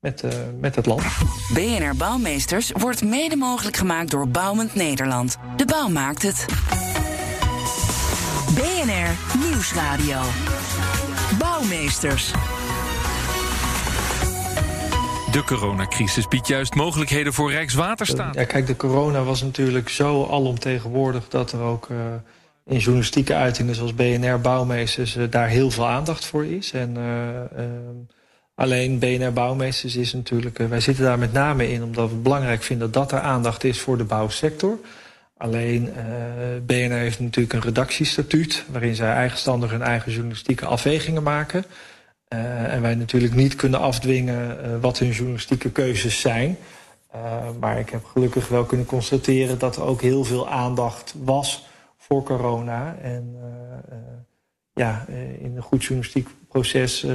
met, 0.00 0.24
met 0.60 0.74
het 0.76 0.86
land. 0.86 1.02
BNR 1.54 1.96
Bouwmeesters 1.96 2.72
wordt 2.72 3.04
mede 3.04 3.36
mogelijk 3.36 3.76
gemaakt 3.76 4.10
door 4.10 4.28
Bouwend 4.28 4.74
Nederland. 4.74 5.36
De 5.56 5.64
bouw 5.64 5.88
maakt 5.88 6.22
het. 6.22 6.44
BNR 8.54 9.38
Nieuwsradio. 9.38 10.20
Bouwmeesters. 11.38 12.32
De 15.30 15.44
coronacrisis 15.44 16.28
biedt 16.28 16.46
juist 16.46 16.74
mogelijkheden 16.74 17.32
voor 17.32 17.50
Rijkswaterstaat. 17.50 18.34
Ja, 18.34 18.44
kijk, 18.44 18.66
de 18.66 18.76
corona 18.76 19.22
was 19.22 19.42
natuurlijk 19.42 19.88
zo 19.88 20.26
alomtegenwoordig 20.26 21.28
dat 21.28 21.52
er 21.52 21.60
ook 21.60 21.88
uh, 21.88 21.98
in 22.66 22.78
journalistieke 22.78 23.34
uitingen 23.34 23.74
zoals 23.74 23.94
BNR 23.94 24.40
Bouwmeesters 24.40 25.16
uh, 25.16 25.24
daar 25.30 25.48
heel 25.48 25.70
veel 25.70 25.86
aandacht 25.86 26.24
voor 26.24 26.44
is. 26.44 26.72
En 26.72 26.96
uh, 26.96 27.64
alleen 28.54 28.98
BNR 28.98 29.32
Bouwmeesters 29.32 29.96
is 29.96 30.12
natuurlijk, 30.12 30.58
wij 30.58 30.80
zitten 30.80 31.04
daar 31.04 31.18
met 31.18 31.32
name 31.32 31.72
in 31.72 31.82
omdat 31.82 32.10
we 32.10 32.16
belangrijk 32.16 32.62
vinden 32.62 32.90
dat 32.90 33.12
er 33.12 33.20
aandacht 33.20 33.64
is 33.64 33.80
voor 33.80 33.96
de 33.96 34.04
bouwsector. 34.04 34.78
Alleen 35.36 35.92
BNR 36.66 36.98
heeft 36.98 37.20
natuurlijk 37.20 37.54
een 37.54 37.60
redactiestatuut 37.60 38.64
waarin 38.70 38.94
zij 38.94 39.12
eigenstandig 39.12 39.70
hun 39.70 39.82
eigen 39.82 40.12
journalistieke 40.12 40.66
afwegingen 40.66 41.22
maken. 41.22 41.64
Uh, 42.34 42.72
en 42.72 42.82
wij 42.82 42.94
natuurlijk 42.94 43.34
niet 43.34 43.54
kunnen 43.54 43.80
afdwingen 43.80 44.58
uh, 44.64 44.80
wat 44.80 44.98
hun 44.98 45.10
journalistieke 45.10 45.70
keuzes 45.70 46.20
zijn. 46.20 46.56
Uh, 47.14 47.20
maar 47.60 47.78
ik 47.78 47.90
heb 47.90 48.04
gelukkig 48.04 48.48
wel 48.48 48.64
kunnen 48.64 48.86
constateren 48.86 49.58
dat 49.58 49.76
er 49.76 49.82
ook 49.82 50.00
heel 50.00 50.24
veel 50.24 50.48
aandacht 50.48 51.14
was 51.22 51.66
voor 51.96 52.22
corona. 52.22 52.96
En 53.02 53.36
ja, 54.72 55.04
in 55.38 55.52
een 55.56 55.62
goed 55.62 55.82
journalistiek 55.82 56.28
proces 56.48 57.06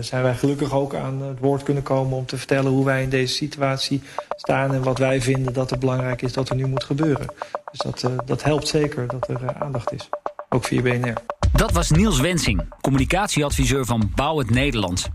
zijn 0.00 0.22
wij 0.22 0.34
gelukkig 0.34 0.72
ook 0.72 0.94
aan 0.94 1.22
het 1.22 1.38
woord 1.38 1.62
kunnen 1.62 1.82
komen 1.82 2.16
om 2.16 2.26
te 2.26 2.36
vertellen 2.36 2.72
hoe 2.72 2.84
wij 2.84 3.02
in 3.02 3.08
deze 3.08 3.34
situatie 3.34 4.02
staan 4.36 4.74
en 4.74 4.82
wat 4.82 4.98
wij 4.98 5.20
vinden 5.20 5.52
dat 5.52 5.70
het 5.70 5.80
belangrijk 5.80 6.22
is 6.22 6.32
dat 6.32 6.48
er 6.48 6.56
nu 6.56 6.66
moet 6.66 6.84
gebeuren. 6.84 7.26
Dus 7.70 7.78
dat, 7.78 8.26
dat 8.26 8.42
helpt 8.42 8.68
zeker 8.68 9.06
dat 9.06 9.28
er 9.28 9.54
aandacht 9.54 9.92
is, 9.92 10.08
ook 10.48 10.64
via 10.64 10.82
BNR. 10.82 11.41
Dat 11.52 11.72
was 11.72 11.90
Niels 11.90 12.20
Wensing, 12.20 12.74
communicatieadviseur 12.80 13.84
van 13.84 14.12
Bouw 14.14 14.38
het 14.38 14.50
Nederland. 14.50 15.08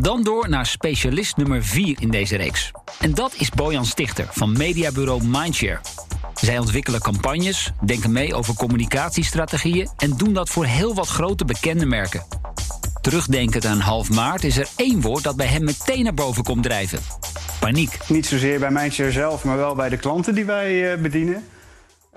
Dan 0.00 0.22
door 0.22 0.48
naar 0.48 0.66
specialist 0.66 1.36
nummer 1.36 1.64
4 1.64 1.96
in 2.00 2.10
deze 2.10 2.36
reeks. 2.36 2.70
En 3.00 3.14
dat 3.14 3.34
is 3.38 3.50
Bojan 3.50 3.84
Stichter 3.84 4.26
van 4.30 4.56
mediabureau 4.56 5.24
Mindshare. 5.24 5.80
Zij 6.34 6.58
ontwikkelen 6.58 7.00
campagnes, 7.00 7.72
denken 7.84 8.12
mee 8.12 8.34
over 8.34 8.54
communicatiestrategieën 8.54 9.88
en 9.96 10.16
doen 10.16 10.32
dat 10.32 10.48
voor 10.48 10.64
heel 10.64 10.94
wat 10.94 11.08
grote 11.08 11.44
bekende 11.44 11.86
merken. 11.86 12.24
Terugdenkend 13.00 13.64
aan 13.64 13.80
half 13.80 14.10
maart 14.10 14.44
is 14.44 14.56
er 14.56 14.68
één 14.76 15.00
woord 15.00 15.22
dat 15.22 15.36
bij 15.36 15.46
hem 15.46 15.64
meteen 15.64 16.04
naar 16.04 16.14
boven 16.14 16.42
komt 16.42 16.62
drijven: 16.62 16.98
paniek. 17.60 17.98
Niet 18.08 18.26
zozeer 18.26 18.58
bij 18.58 18.70
Mindshare 18.70 19.12
zelf, 19.12 19.44
maar 19.44 19.56
wel 19.56 19.74
bij 19.74 19.88
de 19.88 19.96
klanten 19.96 20.34
die 20.34 20.44
wij 20.44 20.92
uh, 20.92 21.02
bedienen. 21.02 21.44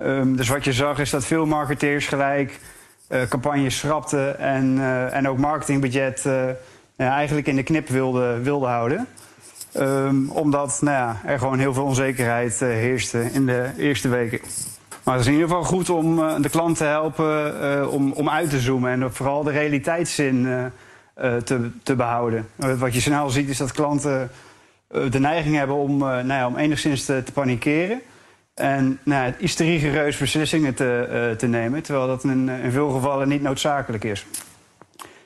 Um, 0.02 0.36
dus 0.36 0.48
wat 0.48 0.64
je 0.64 0.74
zag 0.74 1.00
is 1.00 1.10
dat 1.10 1.26
veel 1.26 1.46
marketeers 1.46 2.08
gelijk 2.08 2.60
campagnes 3.30 3.78
schrapte 3.78 4.30
en, 4.30 4.78
uh, 4.78 5.16
en 5.16 5.28
ook 5.28 5.38
marketingbudget 5.38 6.24
uh, 6.28 6.34
ja, 6.96 7.14
eigenlijk 7.14 7.48
in 7.48 7.56
de 7.56 7.64
knip 7.64 7.88
wilde, 7.88 8.40
wilde 8.42 8.66
houden. 8.66 9.08
Um, 9.78 10.30
omdat 10.30 10.82
nou 10.82 10.98
ja, 10.98 11.22
er 11.26 11.40
gewoon 11.40 11.60
heel 11.60 11.74
veel 11.74 11.84
onzekerheid 11.84 12.60
heerste 12.60 13.32
in 13.32 13.46
de 13.46 13.70
eerste 13.78 14.08
weken. 14.08 14.40
Maar 15.04 15.14
het 15.14 15.24
is 15.24 15.30
in 15.30 15.40
ieder 15.40 15.50
geval 15.50 15.64
goed 15.64 15.90
om 15.90 16.16
de 16.42 16.50
klant 16.50 16.78
te 16.78 16.84
helpen 16.84 17.92
om, 17.92 18.12
om 18.12 18.30
uit 18.30 18.50
te 18.50 18.60
zoomen 18.60 18.92
en 18.92 19.14
vooral 19.14 19.44
de 19.44 19.52
realiteitszin 19.52 20.48
te, 21.44 21.70
te 21.84 21.96
behouden. 21.96 22.48
wat 22.56 22.94
je 22.94 23.02
snel 23.02 23.30
ziet 23.30 23.50
is 23.50 23.58
dat 23.58 23.72
klanten 23.72 24.32
de 25.10 25.20
neiging 25.20 25.56
hebben 25.56 25.76
om, 25.76 25.98
nou 25.98 26.28
ja, 26.28 26.48
om 26.48 26.58
enigszins 26.58 27.06
te, 27.06 27.24
te 27.24 27.32
panikeren. 27.32 28.02
En 28.60 29.00
nou, 29.04 29.34
iets 29.38 29.56
te 29.56 29.64
rigoureus 29.64 30.18
beslissingen 30.18 30.74
te, 30.74 31.36
te 31.38 31.48
nemen, 31.48 31.84
terwijl 31.84 32.08
dat 32.08 32.24
in, 32.24 32.50
in, 32.50 32.72
veel 32.72 32.90
gevallen 32.90 33.28
niet 33.28 33.42
noodzakelijk 33.42 34.04
is. 34.04 34.26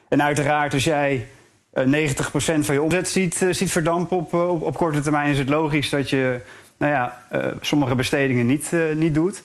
En 0.07 0.23
uiteraard, 0.23 0.73
als 0.73 0.83
jij 0.83 1.27
uh, 1.73 2.09
90% 2.09 2.15
van 2.59 2.75
je 2.75 2.81
omzet 2.81 3.09
ziet, 3.09 3.45
ziet 3.49 3.71
verdampen 3.71 4.17
op, 4.17 4.33
op, 4.61 4.77
korte 4.77 5.01
termijn, 5.01 5.31
is 5.31 5.37
het 5.37 5.49
logisch 5.49 5.89
dat 5.89 6.09
je 6.09 6.39
nou 6.77 6.91
ja, 6.91 7.23
sommige 7.61 7.95
bestedingen 7.95 8.45
niet, 8.45 8.71
niet 8.95 9.13
doet. 9.13 9.43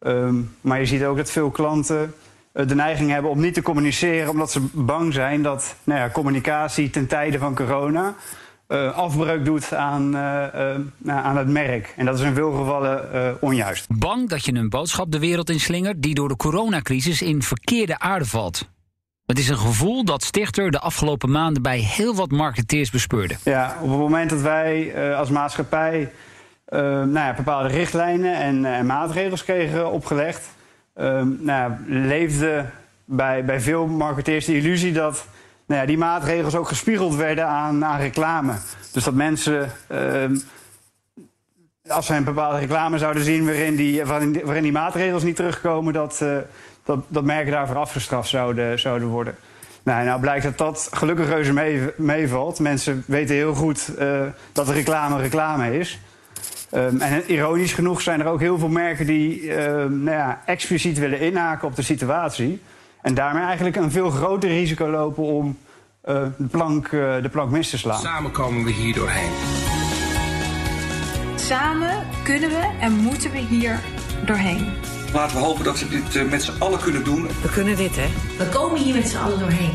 Um, 0.00 0.56
maar 0.60 0.78
je 0.78 0.86
ziet 0.86 1.04
ook 1.04 1.16
dat 1.16 1.30
veel 1.30 1.50
klanten 1.50 2.14
de 2.52 2.74
neiging 2.74 3.10
hebben 3.10 3.30
om 3.30 3.40
niet 3.40 3.54
te 3.54 3.62
communiceren, 3.62 4.30
omdat 4.30 4.50
ze 4.52 4.60
bang 4.72 5.12
zijn 5.12 5.42
dat 5.42 5.74
nou 5.84 6.00
ja, 6.00 6.10
communicatie 6.10 6.90
ten 6.90 7.06
tijde 7.06 7.38
van 7.38 7.54
corona 7.54 8.14
uh, 8.68 8.96
afbreuk 8.96 9.44
doet 9.44 9.74
aan, 9.74 10.16
uh, 10.16 10.44
uh, 11.06 11.24
aan 11.24 11.36
het 11.36 11.48
merk. 11.48 11.94
En 11.96 12.04
dat 12.06 12.18
is 12.18 12.24
in 12.24 12.34
veel 12.34 12.52
gevallen 12.52 13.36
onjuist. 13.40 13.86
Bang 13.88 14.28
dat 14.28 14.44
je 14.44 14.54
een 14.54 14.68
boodschap 14.68 15.12
de 15.12 15.18
wereld 15.18 15.50
inslingert 15.50 16.02
die 16.02 16.14
door 16.14 16.28
de 16.28 16.36
coronacrisis 16.36 17.22
in 17.22 17.42
verkeerde 17.42 17.98
aarde 17.98 18.24
valt. 18.24 18.68
Het 19.26 19.38
is 19.38 19.48
een 19.48 19.58
gevoel 19.58 20.04
dat 20.04 20.22
Stichter 20.22 20.70
de 20.70 20.80
afgelopen 20.80 21.30
maanden 21.30 21.62
bij 21.62 21.78
heel 21.78 22.14
wat 22.14 22.30
marketeers 22.30 22.90
bespeurde. 22.90 23.36
Ja, 23.42 23.76
op 23.80 23.88
het 23.88 23.98
moment 23.98 24.30
dat 24.30 24.40
wij 24.40 24.94
als 25.14 25.30
maatschappij 25.30 26.12
nou 26.68 27.12
ja, 27.12 27.34
bepaalde 27.34 27.68
richtlijnen 27.68 28.34
en, 28.36 28.64
en, 28.64 28.86
maatregels 28.86 29.44
kregen 29.44 29.90
opgelegd, 29.90 30.48
nou 30.94 31.44
ja, 31.44 31.78
leefde 31.86 32.66
bij, 33.04 33.44
bij 33.44 33.60
veel 33.60 33.86
marketeers 33.86 34.44
de 34.44 34.56
illusie 34.56 34.92
dat 34.92 35.26
nou 35.66 35.80
ja, 35.80 35.86
die 35.86 35.98
maatregels 35.98 36.54
ook 36.54 36.68
gespiegeld 36.68 37.14
werden 37.14 37.46
aan, 37.46 37.84
aan 37.84 38.00
reclame. 38.00 38.52
Dus 38.92 39.04
dat 39.04 39.14
mensen, 39.14 39.72
uh, 39.90 40.38
als 41.88 42.06
ze 42.06 42.14
een 42.14 42.24
bepaalde 42.24 42.58
reclame 42.58 42.98
zouden 42.98 43.24
zien 43.24 43.44
waarin 43.44 43.76
die, 43.76 44.04
waarin 44.04 44.62
die 44.62 44.72
maatregels 44.72 45.22
niet 45.22 45.36
terugkomen, 45.36 45.92
dat, 45.92 46.20
uh, 46.22 46.36
dat, 46.84 47.04
dat 47.08 47.24
merken 47.24 47.52
daarvoor 47.52 47.76
afgestraft 47.76 48.28
zouden, 48.28 48.78
zouden 48.78 49.08
worden. 49.08 49.36
Nou, 49.82 50.04
nou 50.04 50.20
blijkt 50.20 50.44
dat 50.44 50.58
dat 50.58 50.88
gelukkig 50.92 51.28
reuze 51.28 51.52
mee, 51.52 51.90
meevalt. 51.96 52.58
Mensen 52.58 53.04
weten 53.06 53.34
heel 53.34 53.54
goed 53.54 53.90
uh, 53.98 54.20
dat 54.52 54.68
reclame 54.68 55.20
reclame 55.20 55.78
is. 55.78 55.98
Um, 56.74 57.00
en 57.00 57.22
ironisch 57.26 57.72
genoeg 57.72 58.00
zijn 58.00 58.20
er 58.20 58.26
ook 58.26 58.40
heel 58.40 58.58
veel 58.58 58.68
merken 58.68 59.06
die 59.06 59.40
uh, 59.40 59.56
nou 59.84 60.10
ja, 60.10 60.42
expliciet 60.46 60.98
willen 60.98 61.20
inhaken 61.20 61.68
op 61.68 61.76
de 61.76 61.82
situatie. 61.82 62.62
En 63.04 63.14
daarmee 63.14 63.42
eigenlijk 63.42 63.76
een 63.76 63.90
veel 63.90 64.10
groter 64.10 64.48
risico 64.48 64.88
lopen 64.88 65.24
om 65.24 65.58
uh, 66.04 66.22
de, 66.36 66.46
plank, 66.46 66.90
uh, 66.90 67.22
de 67.22 67.28
plank 67.28 67.50
mis 67.50 67.70
te 67.70 67.78
slaan. 67.78 68.00
Samen 68.00 68.30
komen 68.30 68.64
we 68.64 68.70
hier 68.70 68.94
doorheen. 68.94 69.30
samen 71.34 72.06
kunnen 72.22 72.48
we 72.48 72.70
en 72.80 72.92
moeten 72.92 73.30
we 73.30 73.38
hier 73.38 73.80
doorheen. 74.26 74.72
Laten 75.12 75.36
we 75.36 75.42
hopen 75.42 75.64
dat 75.64 75.80
we 75.80 75.88
dit 75.88 76.16
eh, 76.16 76.30
met 76.30 76.42
z'n 76.42 76.62
allen 76.62 76.78
kunnen 76.78 77.04
doen. 77.04 77.26
We 77.42 77.50
kunnen 77.52 77.76
dit, 77.76 77.96
hè? 77.96 78.08
We 78.38 78.48
komen 78.48 78.80
hier 78.80 78.94
met 78.94 79.08
z'n 79.08 79.16
allen 79.16 79.38
doorheen. 79.38 79.72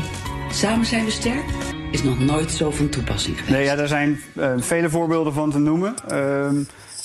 Samen 0.50 0.86
zijn 0.86 1.04
we 1.04 1.10
sterk 1.10 1.44
is 1.90 2.02
nog 2.02 2.18
nooit 2.18 2.50
zo 2.50 2.70
van 2.70 2.88
toepassing 2.88 3.36
geweest. 3.36 3.56
Nee, 3.56 3.64
ja, 3.64 3.76
daar 3.76 3.88
zijn 3.88 4.20
uh, 4.36 4.52
vele 4.58 4.90
voorbeelden 4.90 5.32
van 5.32 5.50
te 5.50 5.58
noemen. 5.58 5.94
Uh, 6.10 6.44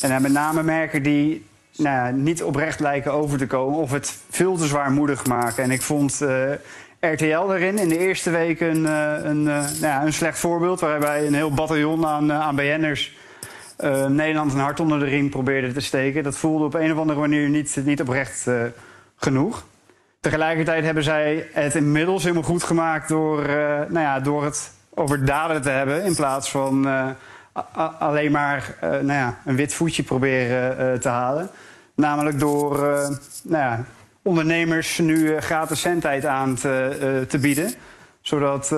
en 0.01 0.21
met 0.21 0.31
name 0.31 0.63
merken 0.63 1.03
die 1.03 1.45
nou 1.77 2.13
niet 2.13 2.43
oprecht 2.43 2.79
lijken 2.79 3.13
over 3.13 3.37
te 3.37 3.47
komen 3.47 3.79
of 3.79 3.91
het 3.91 4.17
veel 4.29 4.55
te 4.57 4.65
zwaarmoedig 4.65 5.25
maken. 5.25 5.63
En 5.63 5.71
ik 5.71 5.81
vond 5.81 6.21
uh, 6.21 6.51
RTL 6.99 7.47
daarin 7.47 7.77
in 7.77 7.89
de 7.89 7.97
eerste 7.97 8.29
week 8.29 8.59
een, 8.59 8.85
een, 9.29 9.43
nou 9.43 9.77
ja, 9.81 10.03
een 10.03 10.13
slecht 10.13 10.39
voorbeeld... 10.39 10.79
waarbij 10.79 11.27
een 11.27 11.33
heel 11.33 11.53
bataljon 11.53 12.05
aan, 12.05 12.31
aan 12.31 12.55
BN'ers 12.55 13.17
Nederland 14.07 14.53
een 14.53 14.59
hart 14.59 14.79
onder 14.79 14.99
de 14.99 15.05
riem 15.05 15.29
probeerde 15.29 15.73
te 15.73 15.79
steken. 15.79 16.23
Dat 16.23 16.37
voelde 16.37 16.65
op 16.65 16.73
een 16.73 16.91
of 16.91 16.97
andere 16.97 17.19
manier 17.19 17.49
niet, 17.49 17.77
niet 17.83 18.01
oprecht 18.01 18.47
genoeg. 19.15 19.65
Tegelijkertijd 20.19 20.83
hebben 20.83 21.03
zij 21.03 21.47
het 21.53 21.75
inmiddels 21.75 22.23
helemaal 22.23 22.43
goed 22.43 22.63
gemaakt 22.63 23.09
door, 23.09 23.47
nou 23.87 23.99
ja, 23.99 24.19
door 24.19 24.43
het 24.43 24.71
over 24.93 25.25
daden 25.25 25.61
te 25.61 25.69
hebben. 25.69 26.03
In 26.03 26.15
plaats 26.15 26.51
van 26.51 26.87
alleen 27.99 28.31
maar 28.31 28.75
uh, 28.75 28.89
nou 28.89 29.05
ja, 29.05 29.37
een 29.45 29.55
wit 29.55 29.73
voetje 29.73 30.03
proberen 30.03 30.99
te 30.99 31.09
halen. 31.09 31.49
Namelijk 31.95 32.39
door 32.39 32.77
nou 33.43 33.63
ja, 33.63 33.85
ondernemers 34.21 34.97
nu 34.97 35.39
gratis 35.39 35.81
zendtijd 35.81 36.25
aan 36.25 36.55
te, 36.55 37.25
te 37.27 37.39
bieden. 37.39 37.73
Zodat 38.21 38.69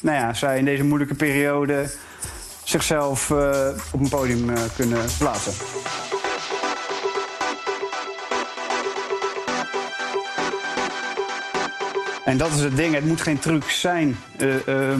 nou 0.00 0.16
ja, 0.16 0.34
zij 0.34 0.58
in 0.58 0.64
deze 0.64 0.84
moeilijke 0.84 1.14
periode 1.14 1.90
zichzelf 2.64 3.30
op 3.92 4.00
een 4.00 4.08
podium 4.08 4.50
kunnen 4.76 5.04
plaatsen. 5.18 5.52
En 12.24 12.36
dat 12.38 12.50
is 12.50 12.60
het 12.60 12.76
ding, 12.76 12.94
het 12.94 13.04
moet 13.04 13.20
geen 13.20 13.38
truc 13.38 13.70
zijn. 13.70 14.16
Uh, 14.38 14.94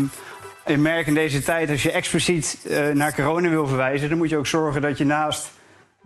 ik 0.65 0.79
merk 0.79 1.07
in 1.07 1.15
deze 1.15 1.43
tijd, 1.43 1.71
als 1.71 1.83
je 1.83 1.91
expliciet 1.91 2.59
uh, 2.67 2.89
naar 2.89 3.15
corona 3.15 3.49
wil 3.49 3.67
verwijzen... 3.67 4.09
dan 4.09 4.19
moet 4.19 4.31
je 4.31 4.37
ook 4.37 4.47
zorgen 4.47 4.83
dat 4.83 4.99
je 4.99 5.05
naast 5.05 5.51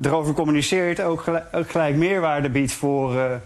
erover 0.00 0.34
communiceert... 0.34 1.00
ook 1.00 1.20
gelijk, 1.20 1.44
ook 1.52 1.70
gelijk 1.70 1.96
meerwaarde 1.96 2.50
biedt 2.50 2.72
voor, 2.72 3.40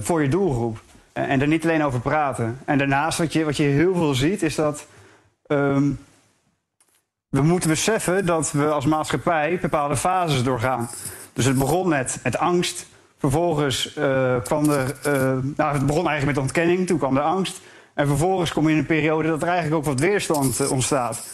voor 0.00 0.22
je 0.22 0.28
doelgroep. 0.28 0.82
en 1.12 1.40
er 1.40 1.46
niet 1.46 1.64
alleen 1.64 1.84
over 1.84 2.00
praten. 2.00 2.58
En 2.64 2.78
daarnaast, 2.78 3.18
wat 3.18 3.32
je, 3.32 3.44
wat 3.44 3.56
je 3.56 3.62
heel 3.62 3.94
veel 3.94 4.14
ziet, 4.14 4.42
is 4.42 4.54
dat... 4.54 4.86
Um, 5.46 5.98
we 7.28 7.42
moeten 7.42 7.68
beseffen 7.68 8.26
dat 8.26 8.52
we 8.52 8.66
als 8.66 8.86
maatschappij 8.86 9.58
bepaalde 9.60 9.96
fases 9.96 10.42
doorgaan. 10.42 10.90
Dus 11.32 11.44
het 11.44 11.58
begon 11.58 11.88
met, 11.88 12.20
met 12.22 12.38
angst, 12.38 12.86
Vervolgens 13.22 13.92
kwam 14.44 14.70
er. 14.70 14.94
Nou, 15.56 15.72
het 15.72 15.86
begon 15.86 16.08
eigenlijk 16.08 16.24
met 16.24 16.38
ontkenning, 16.38 16.86
toen 16.86 16.98
kwam 16.98 17.14
de 17.14 17.20
angst. 17.20 17.60
En 17.94 18.06
vervolgens 18.06 18.52
kom 18.52 18.66
je 18.66 18.72
in 18.72 18.78
een 18.78 18.86
periode 18.86 19.28
dat 19.28 19.42
er 19.42 19.48
eigenlijk 19.48 19.76
ook 19.76 19.84
wat 19.84 20.00
weerstand 20.00 20.60
uh, 20.60 20.70
ontstaat. 20.70 21.26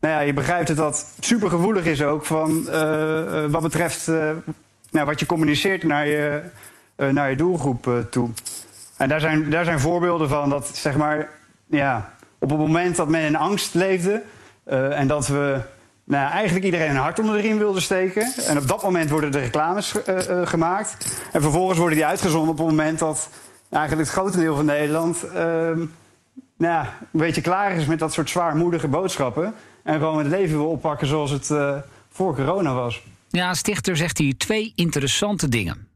Nou 0.00 0.14
ja, 0.14 0.20
je 0.20 0.32
begrijpt 0.32 0.66
dat 0.66 0.76
dat 0.76 1.06
supergevoelig 1.20 1.84
is 1.84 2.02
ook 2.02 2.24
van 2.24 2.64
wat 3.50 3.62
betreft 3.62 4.06
nou, 4.90 5.06
wat 5.06 5.20
je 5.20 5.26
communiceert 5.26 5.82
naar 5.82 6.06
je, 6.06 6.42
naar 6.96 7.30
je 7.30 7.36
doelgroep 7.36 8.06
toe. 8.10 8.30
En 8.96 9.08
daar 9.08 9.20
zijn, 9.20 9.50
daar 9.50 9.64
zijn 9.64 9.80
voorbeelden 9.80 10.28
van 10.28 10.50
dat 10.50 10.70
zeg 10.72 10.96
maar, 10.96 11.28
ja, 11.66 12.12
op 12.38 12.50
het 12.50 12.58
moment 12.58 12.96
dat 12.96 13.08
men 13.08 13.20
in 13.20 13.36
angst 13.36 13.74
leefde 13.74 14.22
en 14.90 15.06
dat 15.06 15.26
we 15.26 15.60
nou, 16.04 16.30
eigenlijk 16.30 16.64
iedereen 16.64 16.90
een 16.90 16.96
hart 16.96 17.18
onder 17.18 17.36
de 17.36 17.42
riem 17.42 17.58
wilde 17.58 17.80
steken. 17.80 18.32
En 18.46 18.58
op 18.58 18.68
dat 18.68 18.82
moment 18.82 19.10
worden 19.10 19.32
de 19.32 19.40
reclames 19.40 19.94
gemaakt. 20.44 21.20
En 21.32 21.42
vervolgens 21.42 21.78
worden 21.78 21.96
die 21.96 22.06
uitgezonden 22.06 22.50
op 22.50 22.58
het 22.58 22.66
moment 22.66 22.98
dat 22.98 23.28
eigenlijk 23.70 24.08
het 24.08 24.18
grote 24.18 24.38
deel 24.38 24.56
van 24.56 24.64
Nederland 24.64 25.24
uh, 25.34 25.70
nou, 26.56 26.86
een 26.86 27.20
beetje 27.20 27.40
klaar 27.40 27.76
is 27.76 27.86
met 27.86 27.98
dat 27.98 28.12
soort 28.12 28.30
zwaarmoedige 28.30 28.88
boodschappen. 28.88 29.54
En 29.82 29.98
gewoon 29.98 30.18
het 30.18 30.26
leven 30.26 30.56
wil 30.56 30.70
oppakken 30.70 31.06
zoals 31.06 31.30
het 31.30 31.50
eh, 31.50 31.76
voor 32.10 32.34
corona 32.34 32.74
was. 32.74 33.02
Ja, 33.28 33.54
Stichter 33.54 33.96
zegt 33.96 34.18
hier 34.18 34.36
twee 34.36 34.72
interessante 34.74 35.48
dingen. 35.48 35.88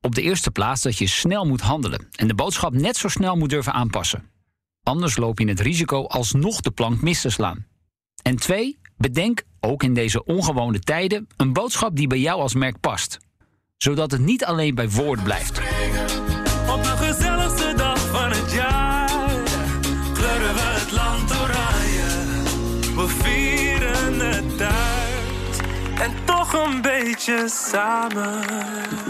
Op 0.00 0.14
de 0.14 0.22
eerste 0.22 0.50
plaats 0.50 0.82
dat 0.82 0.98
je 0.98 1.06
snel 1.06 1.44
moet 1.46 1.60
handelen 1.60 2.08
en 2.12 2.28
de 2.28 2.34
boodschap 2.34 2.72
net 2.72 2.96
zo 2.96 3.08
snel 3.08 3.36
moet 3.36 3.50
durven 3.50 3.72
aanpassen. 3.72 4.30
Anders 4.82 5.16
loop 5.16 5.38
je 5.38 5.48
het 5.48 5.60
risico 5.60 6.04
alsnog 6.04 6.60
de 6.60 6.70
plank 6.70 7.00
mis 7.00 7.20
te 7.20 7.30
slaan. 7.30 7.66
En 8.22 8.36
twee, 8.36 8.78
bedenk 8.96 9.42
ook 9.60 9.82
in 9.82 9.94
deze 9.94 10.24
ongewone 10.24 10.78
tijden, 10.78 11.26
een 11.36 11.52
boodschap 11.52 11.96
die 11.96 12.06
bij 12.06 12.18
jou 12.18 12.40
als 12.40 12.54
merk 12.54 12.80
past. 12.80 13.18
Zodat 13.76 14.10
het 14.10 14.20
niet 14.20 14.44
alleen 14.44 14.74
bij 14.74 14.90
woord 14.90 15.22
blijft. 15.22 15.60
Toch 26.50 26.74
een 26.74 26.80
beetje 26.80 27.48
samen. 27.48 28.40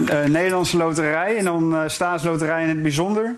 Uh, 0.09 0.23
Nederlandse 0.23 0.77
Loterij 0.77 1.37
en 1.37 1.43
dan 1.43 1.73
uh, 1.73 1.81
Staatsloterij 1.87 2.63
in 2.63 2.69
het 2.69 2.81
bijzonder. 2.81 3.35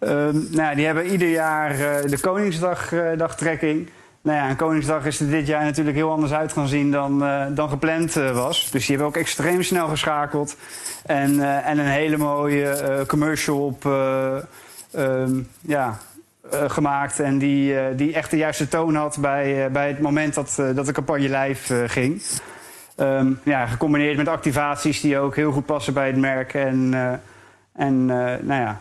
Uh, 0.00 0.10
nou, 0.50 0.74
die 0.74 0.86
hebben 0.86 1.06
ieder 1.06 1.28
jaar 1.28 1.76
de 2.06 2.18
Koningsdagtrekking. 2.20 3.90
Nou 4.22 4.36
ja, 4.48 4.54
Koningsdag 4.54 5.06
is 5.06 5.20
er 5.20 5.30
dit 5.30 5.46
jaar 5.46 5.64
natuurlijk 5.64 5.96
heel 5.96 6.10
anders 6.10 6.32
uit 6.32 6.52
gaan 6.52 6.68
zien 6.68 6.90
dan, 6.90 7.18
dan 7.54 7.68
gepland 7.68 8.12
was. 8.14 8.70
Dus 8.70 8.86
die 8.86 8.96
hebben 8.96 9.06
ook 9.06 9.22
extreem 9.22 9.62
snel 9.62 9.88
geschakeld. 9.88 10.56
En, 11.06 11.62
en 11.64 11.78
een 11.78 11.86
hele 11.86 12.16
mooie 12.16 13.04
commercial 13.06 13.64
op, 13.64 13.84
um, 14.96 15.48
ja, 15.60 15.98
gemaakt. 16.50 17.20
En 17.20 17.38
die, 17.38 17.94
die 17.94 18.12
echt 18.12 18.30
de 18.30 18.36
juiste 18.36 18.68
toon 18.68 18.94
had 18.94 19.18
bij, 19.20 19.70
bij 19.72 19.88
het 19.88 20.00
moment 20.00 20.34
dat, 20.34 20.62
dat 20.74 20.86
de 20.86 20.92
campagne 20.92 21.38
live 21.38 21.88
ging. 21.88 22.22
Um, 23.00 23.40
ja, 23.44 23.66
gecombineerd 23.66 24.16
met 24.16 24.28
activaties 24.28 25.00
die 25.00 25.18
ook 25.18 25.36
heel 25.36 25.52
goed 25.52 25.66
passen 25.66 25.94
bij 25.94 26.06
het 26.06 26.16
merk. 26.16 26.54
En, 26.54 26.94
en 27.72 28.06
nou 28.06 28.46
ja, 28.46 28.80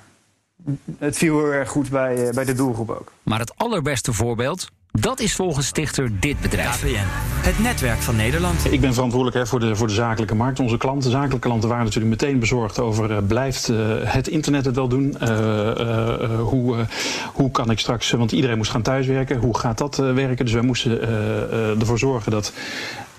het 0.98 1.18
viel 1.18 1.38
heel 1.38 1.54
erg 1.54 1.70
goed 1.70 1.90
bij, 1.90 2.32
bij 2.34 2.46
de 2.46 2.54
doelgroep 2.54 2.90
ook. 2.90 3.12
Maar 3.24 3.40
het 3.40 3.54
allerbeste 3.58 4.14
voorbeeld 4.14 4.70
dat 5.02 5.20
is 5.20 5.36
volgens 5.36 5.68
stichter 5.68 6.20
dit 6.20 6.42
bedrijf. 6.42 6.80
KPN, 6.80 7.48
het 7.48 7.60
netwerk 7.60 8.00
van 8.00 8.16
Nederland. 8.16 8.72
Ik 8.72 8.82
ben 8.82 8.94
verantwoordelijk 8.94 9.38
hè, 9.38 9.48
voor, 9.48 9.60
de, 9.60 9.76
voor 9.76 9.88
de 9.88 9.94
zakelijke 9.94 10.36
markt. 10.36 10.60
Onze 10.60 10.78
klanten, 10.78 11.12
zakelijke 11.12 11.40
klanten 11.40 11.70
waren 11.70 11.84
natuurlijk 11.84 12.22
meteen 12.22 12.40
bezorgd 12.40 12.80
over... 12.80 13.12
Uh, 13.12 13.18
blijft 13.28 13.70
uh, 13.70 13.78
het 14.04 14.28
internet 14.28 14.66
het 14.66 14.76
wel 14.76 14.88
doen? 14.88 15.16
Uh, 15.22 16.40
hoe, 16.40 16.86
hoe 17.34 17.52
kan 17.52 17.72
ik 17.72 17.80
straks... 17.80 18.12
want 18.12 18.32
iedereen 18.32 18.58
moest 18.58 18.72
gaan 18.72 18.82
thuiswerken. 18.82 19.38
Hoe 19.38 19.58
gaat 19.58 19.78
dat 19.78 19.96
werken? 19.96 20.46
Dus 20.46 20.54
wij 20.54 20.64
moesten 20.64 21.02
ervoor 21.80 22.00
zorgen 22.00 22.32
dat 22.32 22.54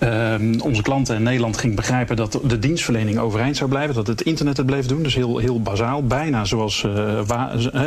uh, 0.03 0.61
onze 0.63 0.81
klanten 0.81 1.15
in 1.15 1.23
Nederland 1.23 1.57
gingen 1.57 1.75
begrijpen 1.75 2.15
dat 2.15 2.39
de 2.43 2.59
dienstverlening 2.59 3.17
overeind 3.17 3.57
zou 3.57 3.69
blijven. 3.69 3.95
Dat 3.95 4.07
het 4.07 4.21
internet 4.21 4.57
het 4.57 4.65
bleef 4.65 4.85
doen. 4.85 5.03
Dus 5.03 5.15
heel, 5.15 5.37
heel 5.37 5.61
bazaal. 5.61 6.03
Bijna 6.03 6.45
zoals 6.45 6.83
uh, 6.83 7.21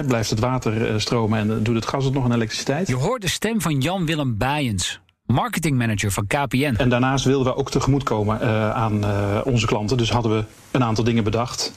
blijft 0.07 0.31
het 0.31 0.41
water 0.41 1.01
stromen 1.01 1.39
en 1.39 1.63
doet 1.63 1.75
het 1.75 1.87
gas 1.87 2.05
het 2.05 2.15
nog 2.15 2.25
en 2.25 2.33
elektriciteit. 2.33 2.89
Je 2.89 2.95
hoort 2.95 3.23
de 3.23 3.29
stem 3.29 3.61
van 3.61 3.81
Jan-Willem 3.81 4.39
Bijens 4.39 5.01
marketingmanager 5.33 6.11
van 6.11 6.27
KPN. 6.27 6.75
En 6.77 6.89
daarnaast 6.89 7.25
wilden 7.25 7.53
we 7.53 7.59
ook 7.59 7.71
tegemoetkomen 7.71 8.39
uh, 8.43 8.71
aan 8.71 9.05
uh, 9.05 9.41
onze 9.45 9.67
klanten. 9.67 9.97
Dus 9.97 10.11
hadden 10.11 10.37
we 10.37 10.45
een 10.71 10.85
aantal 10.85 11.05
dingen 11.05 11.25
bedacht. 11.25 11.73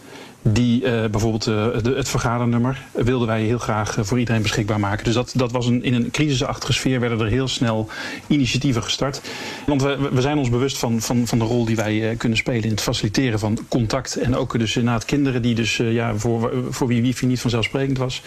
Die 0.47 0.81
uh, 0.81 1.05
bijvoorbeeld 1.05 1.47
uh, 1.47 1.65
de, 1.81 1.93
het 1.95 2.09
vergadernummer 2.09 2.81
wilden 2.91 3.27
wij 3.27 3.41
heel 3.41 3.57
graag 3.57 3.97
uh, 3.97 4.03
voor 4.03 4.19
iedereen 4.19 4.41
beschikbaar 4.41 4.79
maken. 4.79 5.05
Dus 5.05 5.13
dat, 5.13 5.33
dat 5.35 5.51
was 5.51 5.65
een, 5.65 5.83
in 5.83 5.93
een 5.93 6.11
crisisachtige 6.11 6.73
sfeer 6.73 6.99
werden 6.99 7.19
er 7.19 7.27
heel 7.27 7.47
snel 7.47 7.89
initiatieven 8.27 8.83
gestart. 8.83 9.21
Want 9.65 9.81
we, 9.81 10.09
we 10.11 10.21
zijn 10.21 10.37
ons 10.37 10.49
bewust 10.49 10.77
van, 10.77 11.01
van, 11.01 11.27
van 11.27 11.39
de 11.39 11.45
rol 11.45 11.65
die 11.65 11.75
wij 11.75 12.15
kunnen 12.17 12.37
spelen 12.37 12.63
in 12.63 12.69
het 12.69 12.81
faciliteren 12.81 13.39
van 13.39 13.57
contact. 13.67 14.15
En 14.15 14.35
ook 14.35 14.59
dus 14.59 14.75
inderdaad 14.75 15.05
kinderen 15.05 15.41
die 15.41 15.55
dus 15.55 15.75
ja, 15.75 16.15
voor, 16.15 16.53
voor 16.69 16.87
wie 16.87 17.01
wifi 17.01 17.25
niet 17.25 17.41
vanzelfsprekend 17.41 17.97
was, 17.97 18.21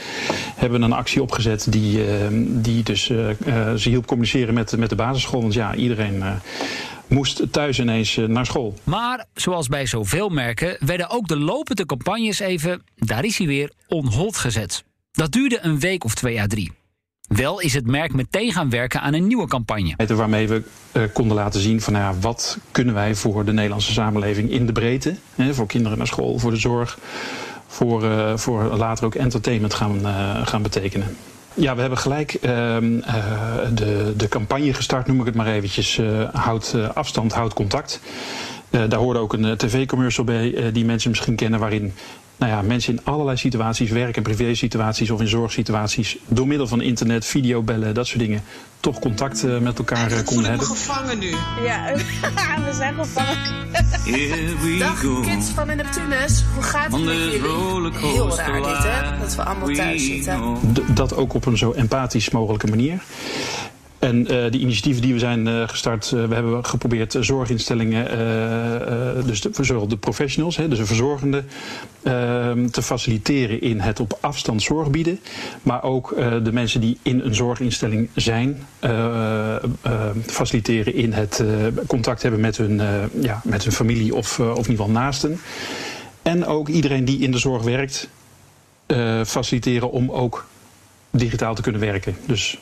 hebben 0.55 0.83
een 0.83 0.93
actie 0.93 1.23
opgezet 1.23 1.67
die, 1.71 2.01
die 2.41 2.83
dus 2.83 3.05
ze 3.77 3.89
hielp 3.89 4.07
communiceren 4.07 4.55
met, 4.55 4.77
met 4.77 4.89
de 4.89 4.97
basisschool. 4.97 5.41
Want 5.41 5.55
ja, 5.55 5.75
iedereen 5.75 6.23
moest 7.09 7.53
thuis 7.53 7.79
ineens 7.79 8.19
naar 8.27 8.47
school. 8.47 8.75
Maar 8.85 9.27
zoals 9.35 9.69
bij 9.69 9.87
zoveel 9.87 10.29
merken 10.29 10.77
werden 10.81 11.11
ook 11.11 11.29
de 11.29 11.39
lopende 11.39 11.87
campagnes 11.87 12.39
even, 12.39 12.83
daar 12.97 13.25
is 13.25 13.39
hij 13.39 13.47
weer, 13.47 13.73
onhold 13.89 14.37
gezet. 14.37 14.85
Dat 15.13 15.33
duurde 15.33 15.59
een 15.63 15.81
week 15.81 16.05
of 16.05 16.15
twee 16.15 16.41
à 16.41 16.47
drie. 16.47 16.73
Wel 17.29 17.61
is 17.61 17.75
het 17.75 17.87
merk 17.87 18.13
meteen 18.15 18.53
gaan 18.53 18.71
werken 18.71 19.01
aan 19.01 19.15
een 19.15 19.27
nieuwe 19.27 19.47
campagne. 19.47 19.95
Waarmee 20.07 20.49
we 20.49 20.63
uh, 20.93 21.03
konden 21.13 21.37
laten 21.37 21.61
zien 21.61 21.81
van 21.81 21.93
nou 21.93 22.15
ja, 22.15 22.21
wat 22.21 22.59
kunnen 22.71 22.95
wij 22.95 23.15
voor 23.15 23.45
de 23.45 23.53
Nederlandse 23.53 23.93
samenleving 23.93 24.51
in 24.51 24.67
de 24.67 24.73
breedte. 24.73 25.17
Hè, 25.35 25.55
voor 25.55 25.67
kinderen 25.67 25.99
naar 25.99 26.07
school, 26.07 26.39
voor 26.39 26.51
de 26.51 26.57
zorg, 26.57 26.99
voor, 27.67 28.05
uh, 28.05 28.37
voor 28.37 28.63
later 28.63 29.05
ook 29.05 29.15
entertainment 29.15 29.75
gaan, 29.75 29.99
uh, 30.01 30.47
gaan 30.47 30.63
betekenen. 30.63 31.17
Ja, 31.59 31.75
we 31.75 31.81
hebben 31.81 31.99
gelijk 31.99 32.39
uh, 32.43 32.51
uh, 32.51 33.05
de, 33.75 34.13
de 34.17 34.29
campagne 34.29 34.75
gestart, 34.75 35.07
noem 35.07 35.21
ik 35.21 35.27
het 35.27 35.35
maar 35.35 35.47
eventjes. 35.47 35.99
Uh, 35.99 36.29
houd 36.33 36.77
afstand, 36.95 37.33
houd 37.33 37.55
contact. 37.55 38.01
daar 38.71 38.95
hoorde 38.95 39.19
ook 39.19 39.33
een 39.33 39.57
tv-commercial 39.57 40.25
bij 40.25 40.73
die 40.73 40.85
mensen 40.85 41.11
misschien 41.11 41.37
kennen, 41.37 41.61
waarin 41.61 41.93
nou 42.39 42.53
ja, 42.53 42.63
mensen 42.63 42.93
in 42.93 43.05
allerlei 43.05 43.37
situaties, 43.37 43.91
werk- 43.91 44.17
en 44.17 44.23
privé-situaties 44.23 45.11
of 45.11 45.21
in 45.21 45.29
zorgsituaties, 45.29 46.17
door 46.29 46.47
middel 46.47 46.67
van 46.67 46.81
internet, 46.81 47.27
videobellen, 47.27 47.95
dat 47.95 48.07
soort 48.07 48.19
dingen, 48.19 48.43
toch 48.81 48.99
contact 48.99 49.45
uh, 49.45 49.59
met 49.59 49.79
elkaar 49.79 50.13
uh, 50.13 50.19
konden 50.25 50.49
hebben. 50.49 50.67
gevangen 50.67 51.19
nu. 51.19 51.35
Ja, 51.63 51.93
we 52.65 52.73
zijn 52.73 52.95
gevangen. 52.95 53.37
Dag 54.79 55.01
kids 55.23 55.51
van 55.51 55.67
de 55.67 55.75
Neptunus, 55.75 56.45
hoe 56.55 56.63
gaat 56.63 56.93
het 56.93 57.05
met 57.05 57.15
jullie? 57.15 57.41
Heel 57.99 58.37
raar 58.37 58.63
dit 58.63 58.83
hè, 58.83 59.19
dat 59.21 59.35
we 59.35 59.43
allemaal 59.43 59.69
thuis 59.69 60.05
zitten. 60.05 60.59
D 60.73 60.97
dat 60.97 61.15
ook 61.15 61.35
op 61.35 61.47
een 61.47 61.59
zo 61.59 61.73
empathisch 61.73 62.31
mogelijke 62.31 62.67
manier. 62.67 63.03
En 63.99 64.33
uh, 64.33 64.51
die 64.51 64.61
initiatieven 64.61 65.03
die 65.03 65.13
we 65.13 65.19
zijn 65.19 65.47
uh, 65.47 65.69
gestart, 65.69 66.13
uh, 66.15 66.25
we 66.25 66.35
hebben 66.35 66.65
geprobeerd 66.65 67.17
zorginstellingen, 67.21 68.07
dus 69.27 69.41
de, 69.41 69.87
de 69.89 69.97
professionals, 69.97 70.57
hè, 70.57 70.69
dus 70.69 70.79
de 70.79 70.87
verzorgenden, 70.87 71.47
ehm, 72.03 72.67
te 72.67 72.83
faciliteren 72.83 73.61
in 73.61 73.81
het 73.81 74.01
op 74.01 74.19
afstand 74.21 74.63
zorg 74.63 74.91
bieden. 74.91 75.21
Maar 75.63 75.83
ook 75.83 76.15
de 76.43 76.53
mensen 76.53 76.81
die 76.81 76.99
in 77.03 77.21
een 77.21 77.35
zorginstelling 77.35 78.09
zijn, 78.15 78.67
faciliteren 80.27 80.95
in 80.95 81.13
het 81.13 81.43
contact 81.87 82.23
hebben 82.23 82.41
met 82.41 82.57
hun, 82.57 82.81
ja, 83.21 83.41
met 83.45 83.65
hun 83.65 83.73
familie 83.73 84.15
of, 84.15 84.41
of 84.41 84.47
in 84.47 84.57
ieder 84.57 84.65
geval 84.65 84.91
naasten. 84.91 85.41
En 86.23 86.47
ook 86.47 86.69
iedereen 86.69 87.05
die 87.05 87.19
in 87.19 87.31
de 87.31 87.39
zorg 87.39 87.63
werkt, 87.63 88.09
faciliteren 89.25 89.91
om 89.91 90.11
ook 90.11 90.47
digitaal 91.11 91.55
te 91.55 91.63
kunnen 91.63 91.81
werken. 91.81 92.17
Dus 92.27 92.59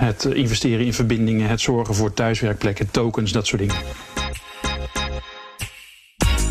het 0.00 0.24
investeren 0.24 0.86
in 0.86 0.94
verbindingen, 0.94 1.48
het 1.48 1.60
zorgen 1.60 1.94
voor 1.94 2.12
thuiswerkplekken, 2.12 2.90
tokens, 2.90 3.32
dat 3.32 3.46
soort 3.46 3.60
dingen. 3.60 3.76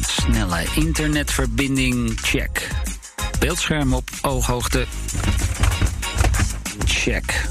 Snelle 0.02 0.64
internetverbinding, 0.76 2.20
check. 2.22 2.68
Beeldscherm 3.40 3.94
op 3.94 4.10
ooghoogte, 4.22 4.86
check. 6.86 7.46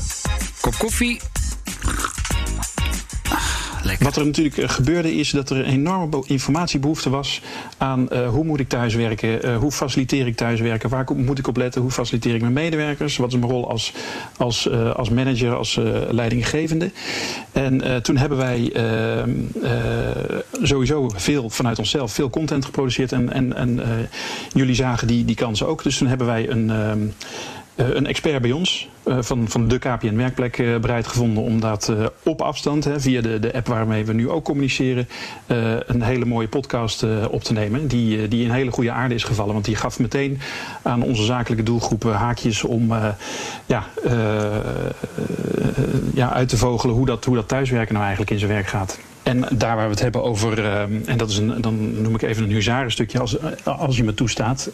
Kop 0.61 0.75
koffie, 0.75 1.21
wat 4.01 4.17
er 4.17 4.27
natuurlijk 4.27 4.57
eh, 4.57 4.69
gebeurde 4.69 5.15
is 5.15 5.31
dat 5.31 5.51
er 5.51 5.57
een 5.57 5.65
enorme 5.65 6.23
informatiebehoefte 6.27 7.11
was 7.11 7.41
aan 7.77 8.09
uh, 8.13 8.29
hoe 8.29 8.45
moet 8.45 8.61
ik 8.61 8.69
thuiswerken, 8.69 9.47
uh, 9.47 9.57
hoe 9.57 9.73
faciliteer 9.73 10.27
ik 10.27 10.37
thuiswerken, 10.37 10.89
waar 10.89 11.07
moet 11.17 11.39
ik 11.39 11.49
op 11.49 11.57
letten, 11.57 11.81
hoe 11.81 11.91
faciliteer 11.91 12.35
ik 12.35 12.41
mijn 12.41 12.53
medewerkers, 12.53 13.17
wat 13.17 13.33
is 13.33 13.39
mijn 13.39 13.51
rol 13.51 13.71
als, 13.71 13.93
als, 14.37 14.71
als 14.71 15.09
manager, 15.09 15.55
als 15.57 15.81
leidinggevende. 16.11 16.91
En 17.53 18.03
toen 18.03 18.17
hebben 18.17 18.39
wij 18.39 18.73
ehm, 18.73 19.31
sowieso 20.63 21.09
veel 21.15 21.51
vanuit 21.51 21.79
onszelf, 21.79 22.13
veel 22.13 22.31
content 22.31 22.65
geproduceerd 22.65 23.13
en, 23.13 23.33
en, 23.33 23.57
en 23.57 23.81
jullie 24.53 24.75
zagen 24.75 25.07
die, 25.07 25.25
die 25.25 25.37
kansen 25.37 25.67
ook. 25.67 25.83
Dus 25.83 25.99
toen 25.99 26.09
hebben 26.09 26.27
wij 26.27 26.51
een 26.51 26.71
ehm, 26.71 27.07
eh, 27.68 27.68
een 27.79 28.07
expert 28.07 28.43
bij 28.43 28.53
ons 28.53 28.89
uh, 29.05 29.17
van, 29.21 29.49
van 29.49 29.69
de 29.69 29.79
KPN 29.79 30.17
Werkplek 30.17 30.59
uh, 30.59 30.79
bereid 30.79 31.07
gevonden 31.07 31.43
om 31.43 31.61
dat 31.61 31.93
op 32.23 32.41
afstand, 32.41 32.85
hè, 32.85 33.01
via 33.01 33.21
de, 33.21 33.39
de 33.39 33.55
app 33.55 33.67
waarmee 33.67 34.05
we 34.05 34.13
nu 34.13 34.31
ook 34.31 34.45
communiceren, 34.45 35.09
een 35.87 36.03
hele 36.03 36.25
mooie 36.25 36.49
podcast 36.49 37.07
op 37.31 37.43
te 37.43 37.53
nemen. 37.53 37.87
Die, 37.87 38.29
die 38.29 38.45
in 38.45 38.51
hele 38.51 38.71
goede 38.71 38.91
aarde 38.91 39.15
is 39.15 39.25
gevallen. 39.25 39.53
Want 39.53 39.65
die 39.65 39.77
gaf 39.77 39.99
meteen 39.99 40.41
aan 40.83 41.03
onze 41.03 41.25
zakelijke 41.25 41.65
doelgroepen 41.65 42.13
haakjes 42.13 42.65
om 42.65 42.93
ja, 43.67 43.87
ja, 46.15 46.33
uit 46.33 46.49
te 46.49 46.57
vogelen 46.57 46.95
hoe 46.95 47.07
dat, 47.07 47.25
hoe 47.25 47.35
dat 47.35 47.49
thuiswerken 47.49 47.93
nou 47.93 48.07
eigenlijk 48.07 48.33
in 48.33 48.39
zijn 48.39 48.53
werk 48.53 48.67
gaat. 48.67 48.99
En 49.23 49.45
daar 49.53 49.77
waar 49.77 49.85
we 49.85 49.91
het 49.91 50.03
hebben 50.03 50.23
over, 50.23 50.65
en 51.05 51.17
dat 51.17 51.31
is 51.31 51.39
een, 51.39 51.61
dan 51.61 52.03
noem 52.03 52.15
ik 52.15 52.23
even 52.23 52.45
een 52.45 52.53
huzarenstukje 52.53 53.21
als, 53.21 53.37
als 53.65 53.97
je 53.97 54.05
me 54.05 54.15
toestaat, 54.15 54.71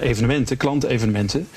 evenementen, 0.00 0.56
klantevenementen. 0.56 1.48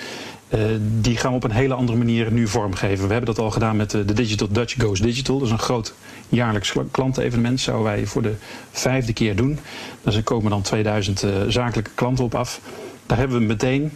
Uh, 0.56 0.62
die 0.80 1.18
gaan 1.18 1.30
we 1.30 1.36
op 1.36 1.44
een 1.44 1.52
hele 1.52 1.74
andere 1.74 1.98
manier 1.98 2.32
nu 2.32 2.48
vormgeven. 2.48 3.08
We 3.08 3.14
hebben 3.14 3.36
dat 3.36 3.46
al 3.46 3.52
gedaan 3.52 3.76
met 3.76 3.90
de, 3.90 4.06
de 4.06 4.14
Digital 4.14 4.48
Dutch 4.52 4.76
Goes 4.82 5.02
Digital. 5.02 5.38
Dat 5.38 5.48
is 5.48 5.54
een 5.54 5.60
groot 5.60 5.94
jaarlijks 6.30 6.74
klantenevenement. 6.92 7.60
Zouden 7.60 7.86
wij 7.86 8.06
voor 8.06 8.22
de 8.22 8.34
vijfde 8.72 9.14
keer 9.14 9.36
doen. 9.36 9.60
Daar 10.02 10.24
komen 10.24 10.52
dan 10.52 10.62
2000 10.62 11.24
uh, 11.24 11.32
zakelijke 11.48 11.92
klanten 11.96 12.24
op 12.24 12.36
af. 12.36 12.62
Daar 13.06 13.18
hebben 13.18 13.38
we 13.38 13.44
meteen 13.44 13.92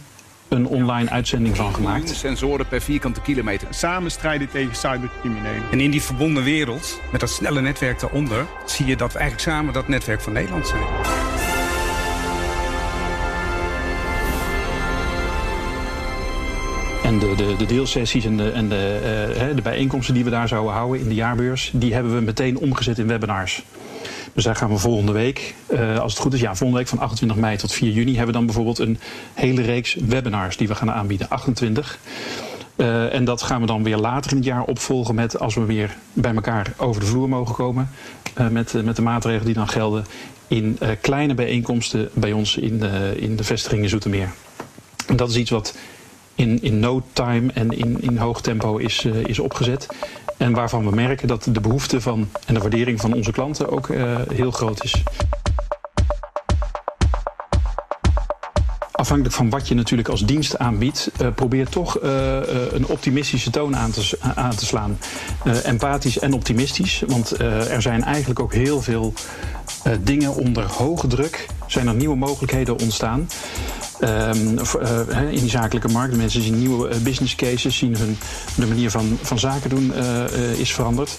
een 0.48 0.68
online 0.68 1.10
uitzending 1.10 1.56
van 1.56 1.74
gemaakt. 1.74 2.10
Sensoren 2.10 2.68
per 2.68 2.82
vierkante 2.82 3.22
kilometer. 3.22 3.68
Samen 3.72 4.12
strijden 4.12 4.50
tegen 4.50 4.76
cybercriminelen. 4.76 5.64
En 5.72 5.80
in 5.80 5.92
die 5.92 6.02
verbonden 6.02 6.44
wereld, 6.44 7.00
met 7.12 7.20
dat 7.20 7.30
snelle 7.30 7.62
netwerk 7.62 8.00
daaronder... 8.00 8.46
zie 8.66 8.86
je 8.86 8.96
dat 8.96 9.14
we 9.14 9.20
eigenlijk 9.20 9.50
samen 9.50 9.74
dat 9.74 9.88
netwerk 9.88 10.22
van 10.22 10.34
Nederland 10.34 10.68
zijn. 10.68 11.25
De, 17.20 17.34
de, 17.36 17.56
de 17.58 17.66
deelsessies 17.66 18.26
en, 18.26 18.38
de, 18.38 18.52
en 18.52 18.70
de, 18.70 19.00
uh, 19.50 19.56
de 19.56 19.62
bijeenkomsten 19.62 20.14
die 20.14 20.24
we 20.24 20.30
daar 20.30 20.48
zouden 20.48 20.74
houden 20.74 21.00
in 21.00 21.08
de 21.08 21.14
jaarbeurs, 21.14 21.72
die 21.74 21.94
hebben 21.94 22.16
we 22.16 22.22
meteen 22.22 22.58
omgezet 22.58 22.98
in 22.98 23.08
webinars. 23.08 23.64
Dus 24.34 24.44
daar 24.44 24.56
gaan 24.56 24.70
we 24.70 24.78
volgende 24.78 25.12
week, 25.12 25.56
uh, 25.68 26.00
als 26.00 26.14
het 26.14 26.22
goed 26.22 26.34
is, 26.34 26.40
ja, 26.40 26.56
volgende 26.56 26.78
week 26.78 26.88
van 26.88 27.00
28 27.00 27.38
mei 27.38 27.58
tot 27.58 27.74
4 27.74 27.92
juni 27.92 28.10
hebben 28.10 28.28
we 28.28 28.32
dan 28.32 28.46
bijvoorbeeld 28.46 28.80
een 28.80 29.00
hele 29.34 29.62
reeks 29.62 29.96
webinars 29.96 30.58
die 30.58 30.68
we 30.68 30.76
gaan 30.76 30.92
aanbieden. 30.92 31.30
28. 31.30 32.00
Uh, 32.76 33.14
en 33.14 33.26
dat 33.26 33.42
gaan 33.42 33.62
we 33.62 33.68
dan 33.68 33.84
weer 33.84 33.98
later 33.98 34.32
in 34.32 34.38
het 34.38 34.46
jaar 34.46 34.64
opvolgen 34.64 35.16
met 35.16 35.40
als 35.40 35.56
we 35.56 35.66
weer 35.66 35.96
bij 36.14 36.34
elkaar 36.36 36.74
over 36.78 37.02
de 37.02 37.08
vloer 37.08 37.30
mogen 37.30 37.56
komen. 37.56 37.90
Met, 38.52 38.74
met 38.84 38.96
de 38.96 39.02
maatregelen 39.02 39.46
die 39.46 39.56
dan 39.56 39.68
gelden 39.68 40.06
in 40.48 40.78
kleine 41.02 41.34
bijeenkomsten 41.34 42.10
bij 42.14 42.32
ons 42.32 42.58
in 42.58 42.80
de, 42.80 43.14
in 43.18 43.36
de 43.36 43.44
vestiging 43.44 43.84
in 43.84 43.90
Zoetermeer. 43.90 44.30
En 45.08 45.16
dat 45.16 45.30
is 45.30 45.36
iets 45.36 45.50
wat 45.50 45.76
in, 46.36 46.62
in 46.62 46.80
no 46.80 47.02
time 47.14 47.52
en 47.54 47.72
in, 47.72 48.02
in 48.02 48.18
hoog 48.18 48.42
tempo 48.42 48.78
is, 48.78 49.04
uh, 49.04 49.16
is 49.16 49.40
opgezet. 49.40 49.88
En 50.38 50.54
waarvan 50.54 50.90
we 50.90 50.96
merken 50.96 51.28
dat 51.28 51.48
de 51.52 51.62
behoefte 51.62 52.02
van 52.02 52.30
en 52.46 52.54
de 52.54 52.60
waardering 52.60 53.02
van 53.02 53.14
onze 53.14 53.32
klanten 53.32 53.70
ook 53.70 53.88
uh, 53.88 54.20
heel 54.34 54.52
groot 54.52 54.84
is. 54.84 55.04
Afhankelijk 58.92 59.36
van 59.36 59.50
wat 59.50 59.68
je 59.68 59.76
natuurlijk 59.76 60.10
als 60.10 60.26
dienst 60.26 60.58
aanbiedt, 60.58 61.12
uh, 61.22 61.28
probeer 61.36 61.70
toch 61.70 61.98
een 62.72 62.88
optimistische 62.88 63.50
toon 63.50 63.76
aan 63.76 63.92
te, 63.92 64.18
aan 64.36 64.56
te 64.56 64.66
slaan. 64.66 64.98
empathisch 65.64 66.20
en 66.20 66.34
optimistisch, 66.34 67.04
want 67.08 67.40
er 67.40 67.82
zijn 67.82 68.04
eigenlijk 68.04 68.40
ook 68.40 68.54
heel 68.54 68.82
veel 68.82 69.14
dingen 70.02 70.36
onder 70.36 70.64
hoge 70.64 71.08
druk. 71.08 71.48
Zijn 71.68 71.88
er 71.88 71.96
nieuwe 71.96 72.16
mogelijkheden 72.16 72.80
ontstaan. 72.80 73.28
Um, 74.02 74.58
uh, 74.82 75.32
in 75.32 75.40
die 75.40 75.50
zakelijke 75.50 75.88
markt. 75.88 76.16
Mensen 76.16 76.42
zien 76.42 76.60
nieuwe 76.60 76.90
uh, 76.90 76.96
business 76.98 77.36
cases, 77.36 77.78
zien 77.78 77.98
hun 77.98 78.18
de 78.56 78.66
manier 78.66 78.92
van, 78.92 79.18
van 79.22 79.40
zaken 79.40 79.70
doen 79.70 79.94
uh, 79.96 80.60
is 80.60 80.74
veranderd. 80.74 81.18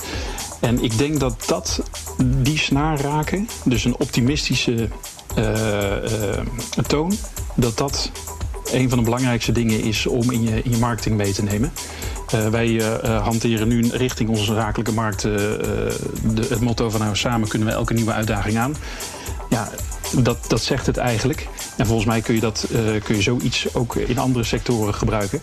En 0.60 0.82
ik 0.82 0.98
denk 0.98 1.20
dat 1.20 1.44
dat 1.46 1.82
die 2.18 2.58
snaar 2.58 3.00
raken, 3.00 3.48
dus 3.64 3.84
een 3.84 3.96
optimistische 3.98 4.88
toon, 6.86 7.12
dat 7.54 7.76
dat 7.76 8.10
een 8.72 8.88
van 8.88 8.98
de 8.98 9.04
belangrijkste 9.04 9.52
dingen 9.52 9.82
is 9.82 10.06
om 10.06 10.30
in 10.30 10.42
je, 10.42 10.62
in 10.62 10.70
je 10.70 10.78
marketing 10.78 11.16
mee 11.16 11.32
te 11.32 11.42
nemen. 11.42 11.72
Wij 12.50 12.68
uh, 12.68 13.22
hanteren 13.22 13.68
nu 13.68 13.88
richting 13.88 14.28
onze 14.28 14.54
zakelijke 14.54 14.92
markt 14.92 15.22
de, 15.22 16.46
het 16.48 16.60
motto 16.60 16.90
van 16.90 17.00
nou 17.00 17.16
samen 17.16 17.48
kunnen 17.48 17.68
we 17.68 17.74
elke 17.74 17.94
nieuwe 17.94 18.12
uitdaging 18.12 18.58
aan. 18.58 18.76
Ja, 19.50 19.68
dat, 20.12 20.38
dat 20.48 20.62
zegt 20.62 20.86
het 20.86 20.96
eigenlijk. 20.96 21.48
En 21.76 21.86
volgens 21.86 22.06
mij 22.06 22.20
kun 22.20 22.34
je, 22.34 22.40
dat, 22.40 22.66
uh, 22.70 22.78
kun 23.02 23.16
je 23.16 23.22
zoiets 23.22 23.74
ook 23.74 23.96
in 23.96 24.18
andere 24.18 24.44
sectoren 24.44 24.94
gebruiken. 24.94 25.42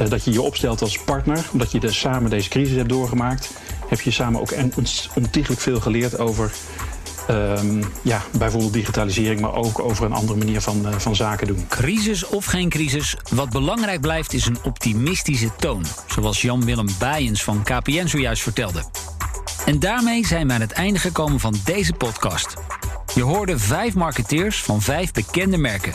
Uh, 0.00 0.08
dat 0.08 0.24
je 0.24 0.32
je 0.32 0.42
opstelt 0.42 0.82
als 0.82 0.98
partner, 0.98 1.48
omdat 1.52 1.72
je 1.72 1.80
dus 1.80 1.98
samen 1.98 2.30
deze 2.30 2.48
crisis 2.48 2.76
hebt 2.76 2.88
doorgemaakt. 2.88 3.50
Heb 3.88 4.00
je 4.00 4.10
samen 4.10 4.40
ook 4.40 4.52
ontiegelijk 5.14 5.60
veel 5.60 5.80
geleerd 5.80 6.18
over 6.18 6.52
um, 7.30 7.84
ja, 8.02 8.22
bijvoorbeeld 8.38 8.72
digitalisering, 8.72 9.40
maar 9.40 9.54
ook 9.54 9.78
over 9.78 10.04
een 10.04 10.12
andere 10.12 10.38
manier 10.38 10.60
van, 10.60 10.86
uh, 10.86 10.92
van 10.98 11.16
zaken 11.16 11.46
doen. 11.46 11.66
Crisis 11.68 12.26
of 12.26 12.44
geen 12.44 12.68
crisis, 12.68 13.16
wat 13.30 13.50
belangrijk 13.50 14.00
blijft 14.00 14.32
is 14.32 14.46
een 14.46 14.58
optimistische 14.62 15.50
toon. 15.56 15.84
Zoals 16.06 16.42
Jan-Willem 16.42 16.88
Bijens 16.98 17.42
van 17.42 17.62
KPN 17.62 18.06
zojuist 18.06 18.42
vertelde. 18.42 18.84
En 19.66 19.78
daarmee 19.78 20.26
zijn 20.26 20.46
we 20.46 20.52
aan 20.52 20.60
het 20.60 20.72
einde 20.72 20.98
gekomen 20.98 21.40
van 21.40 21.54
deze 21.64 21.92
podcast. 21.92 22.54
Je 23.14 23.22
hoorde 23.22 23.58
vijf 23.58 23.94
marketeers 23.94 24.62
van 24.62 24.80
vijf 24.80 25.12
bekende 25.12 25.56
merken. 25.56 25.92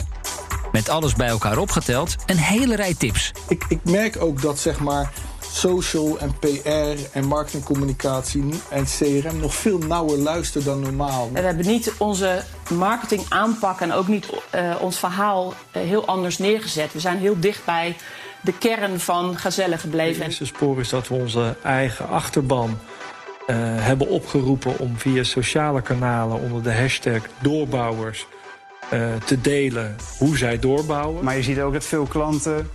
Met 0.72 0.88
alles 0.88 1.14
bij 1.14 1.28
elkaar 1.28 1.58
opgeteld, 1.58 2.16
een 2.26 2.36
hele 2.36 2.76
rij 2.76 2.94
tips. 2.94 3.32
Ik, 3.48 3.64
ik 3.68 3.78
merk 3.84 4.22
ook 4.22 4.42
dat 4.42 4.58
zeg 4.58 4.80
maar 4.80 5.12
social 5.40 6.18
en 6.18 6.38
PR 6.38 7.18
en 7.18 7.26
marketingcommunicatie 7.26 8.44
en 8.70 8.84
CRM 8.84 9.40
nog 9.40 9.54
veel 9.54 9.78
nauwer 9.78 10.18
luisteren 10.18 10.66
dan 10.66 10.80
normaal. 10.80 11.30
We 11.32 11.40
hebben 11.40 11.66
niet 11.66 11.92
onze 11.98 12.44
marketing 12.70 13.22
aanpak 13.28 13.80
en 13.80 13.92
ook 13.92 14.08
niet 14.08 14.26
uh, 14.54 14.76
ons 14.80 14.98
verhaal 14.98 15.54
uh, 15.76 15.82
heel 15.82 16.06
anders 16.06 16.38
neergezet. 16.38 16.92
We 16.92 17.00
zijn 17.00 17.18
heel 17.18 17.40
dicht 17.40 17.64
bij 17.64 17.96
de 18.40 18.52
kern 18.52 19.00
van 19.00 19.36
Gazelle 19.36 19.78
gebleven. 19.78 20.16
Het 20.22 20.24
eerste 20.24 20.44
spoor 20.44 20.80
is 20.80 20.88
dat 20.88 21.08
we 21.08 21.14
onze 21.14 21.56
eigen 21.62 22.08
achterban 22.08 22.78
hebben 23.56 24.08
opgeroepen 24.08 24.78
om 24.78 24.98
via 24.98 25.22
sociale 25.22 25.82
kanalen 25.82 26.40
onder 26.40 26.62
de 26.62 26.74
hashtag 26.74 27.20
doorbouwers 27.40 28.26
uh, 28.92 29.14
te 29.24 29.40
delen 29.40 29.96
hoe 30.18 30.36
zij 30.36 30.58
doorbouwen. 30.58 31.24
Maar 31.24 31.36
je 31.36 31.42
ziet 31.42 31.60
ook 31.60 31.72
dat 31.72 31.84
veel 31.84 32.06
klanten 32.06 32.70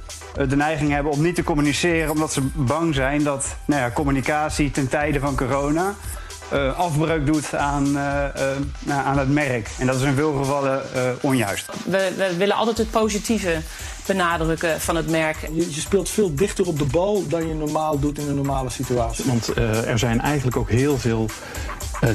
de 0.47 0.55
neiging 0.55 0.91
hebben 0.91 1.11
om 1.11 1.21
niet 1.21 1.35
te 1.35 1.43
communiceren, 1.43 2.11
omdat 2.11 2.33
ze 2.33 2.41
bang 2.53 2.95
zijn 2.95 3.23
dat 3.23 3.55
nou 3.65 3.81
ja, 3.81 3.91
communicatie 3.91 4.71
ten 4.71 4.89
tijde 4.89 5.19
van 5.19 5.35
corona 5.35 5.95
uh, 6.53 6.79
afbreuk 6.79 7.25
doet 7.25 7.55
aan, 7.55 7.88
uh, 7.88 8.23
uh, 8.88 9.07
aan 9.07 9.17
het 9.17 9.29
merk. 9.29 9.69
En 9.79 9.85
dat 9.85 9.95
is 9.95 10.01
in 10.01 10.13
veel 10.13 10.33
gevallen 10.33 10.81
onjuist. 11.21 11.69
We, 11.85 12.13
we, 12.17 12.35
willen 12.38 12.55
altijd 12.55 12.77
het 12.77 12.91
positieve 12.91 13.57
benadrukken 14.05 14.81
van 14.81 14.95
het 14.95 15.09
merk. 15.09 15.37
Je, 15.53 15.73
je, 15.73 15.81
speelt 15.81 16.09
veel 16.09 16.35
dichter 16.35 16.67
op 16.67 16.79
de 16.79 16.85
bal 16.85 17.27
dan 17.27 17.47
je 17.47 17.53
normaal 17.53 17.99
doet 17.99 18.19
in 18.19 18.29
een 18.29 18.35
normale 18.35 18.69
situatie. 18.69 19.25
Want 19.25 19.55
er 19.57 19.99
zijn 19.99 20.21
eigenlijk 20.21 20.57
ook 20.57 20.69
heel 20.69 20.97
veel 20.97 21.29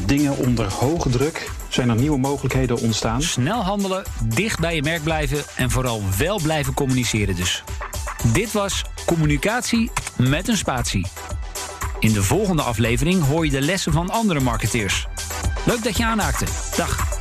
dingen 0.06 0.36
onder 0.36 0.72
hoge 0.72 1.08
druk. 1.08 1.50
Zijn 1.68 1.88
er 1.88 1.96
nieuwe 1.96 2.18
mogelijkheden 2.18 2.78
ontstaan? 2.78 3.22
Snel 3.22 3.62
handelen, 3.62 4.04
dicht 4.24 4.58
bij 4.58 4.74
je 4.74 4.82
merk 4.82 5.02
blijven 5.02 5.44
en 5.56 5.70
vooral 5.70 6.02
wel 6.18 6.40
blijven 6.40 6.74
communiceren 6.74 7.36
dus. 7.36 7.64
Dit 8.32 8.52
was 8.52 8.84
Communicatie 9.06 9.90
met 10.16 10.48
een 10.48 10.56
spatie. 10.56 11.06
In 11.98 12.12
de 12.12 12.22
volgende 12.22 12.62
aflevering 12.62 13.24
hoor 13.24 13.44
je 13.44 13.50
de 13.50 13.60
lessen 13.60 13.92
van 13.92 14.10
andere 14.10 14.40
marketeers. 14.40 15.06
Leuk 15.66 15.84
dat 15.84 15.96
je 15.96 16.04
aanhaakte. 16.04 16.44
Dag. 16.76 17.19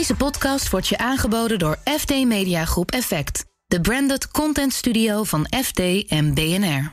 Deze 0.00 0.16
podcast 0.16 0.70
wordt 0.70 0.88
je 0.88 0.98
aangeboden 0.98 1.58
door 1.58 1.78
FD 1.84 2.10
Mediagroep 2.10 2.90
Effect, 2.90 3.44
de 3.66 3.80
branded 3.80 4.30
content 4.30 4.72
studio 4.72 5.24
van 5.24 5.46
FD 5.62 6.06
en 6.08 6.34
BNR. 6.34 6.88